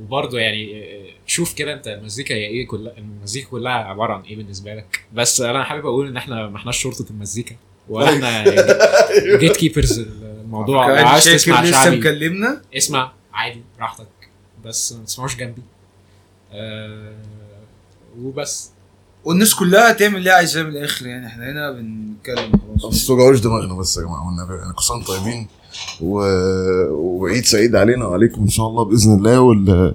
[0.00, 0.86] وبرضه يعني
[1.26, 5.40] شوف كده انت المزيكا هي إيه كلها المزيكا كلها عبارة عن إيه بالنسبة لك؟ بس
[5.40, 7.56] أنا حابب أقول إن إحنا ما إحناش شرطة المزيكا
[7.88, 8.44] ولا إحنا
[9.40, 10.88] جيت كيبرز الموضوع.
[10.88, 11.96] لو كان عايز تسمع لسه شعبي.
[11.96, 12.62] مكلمنا.
[12.76, 14.06] اسمع عادي براحتك.
[14.64, 15.62] بس ما تسمعوش جنبي.
[16.52, 17.14] آه
[18.20, 18.70] وبس.
[19.24, 22.94] والناس كلها تعمل اللي هي عايزاه من الآخر يعني إحنا هنا بنتكلم خلاص.
[22.94, 25.48] بس توجعوش دماغنا بس يا جماعة والنبي يعني كل سنه وأنتم طيبين.
[26.00, 26.20] و...
[26.90, 29.94] وعيد سعيد علينا وعليكم إن شاء الله بإذن الله وال...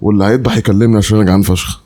[0.00, 1.80] واللي هيذبح يكلمني عشان أنا جعان فشخ.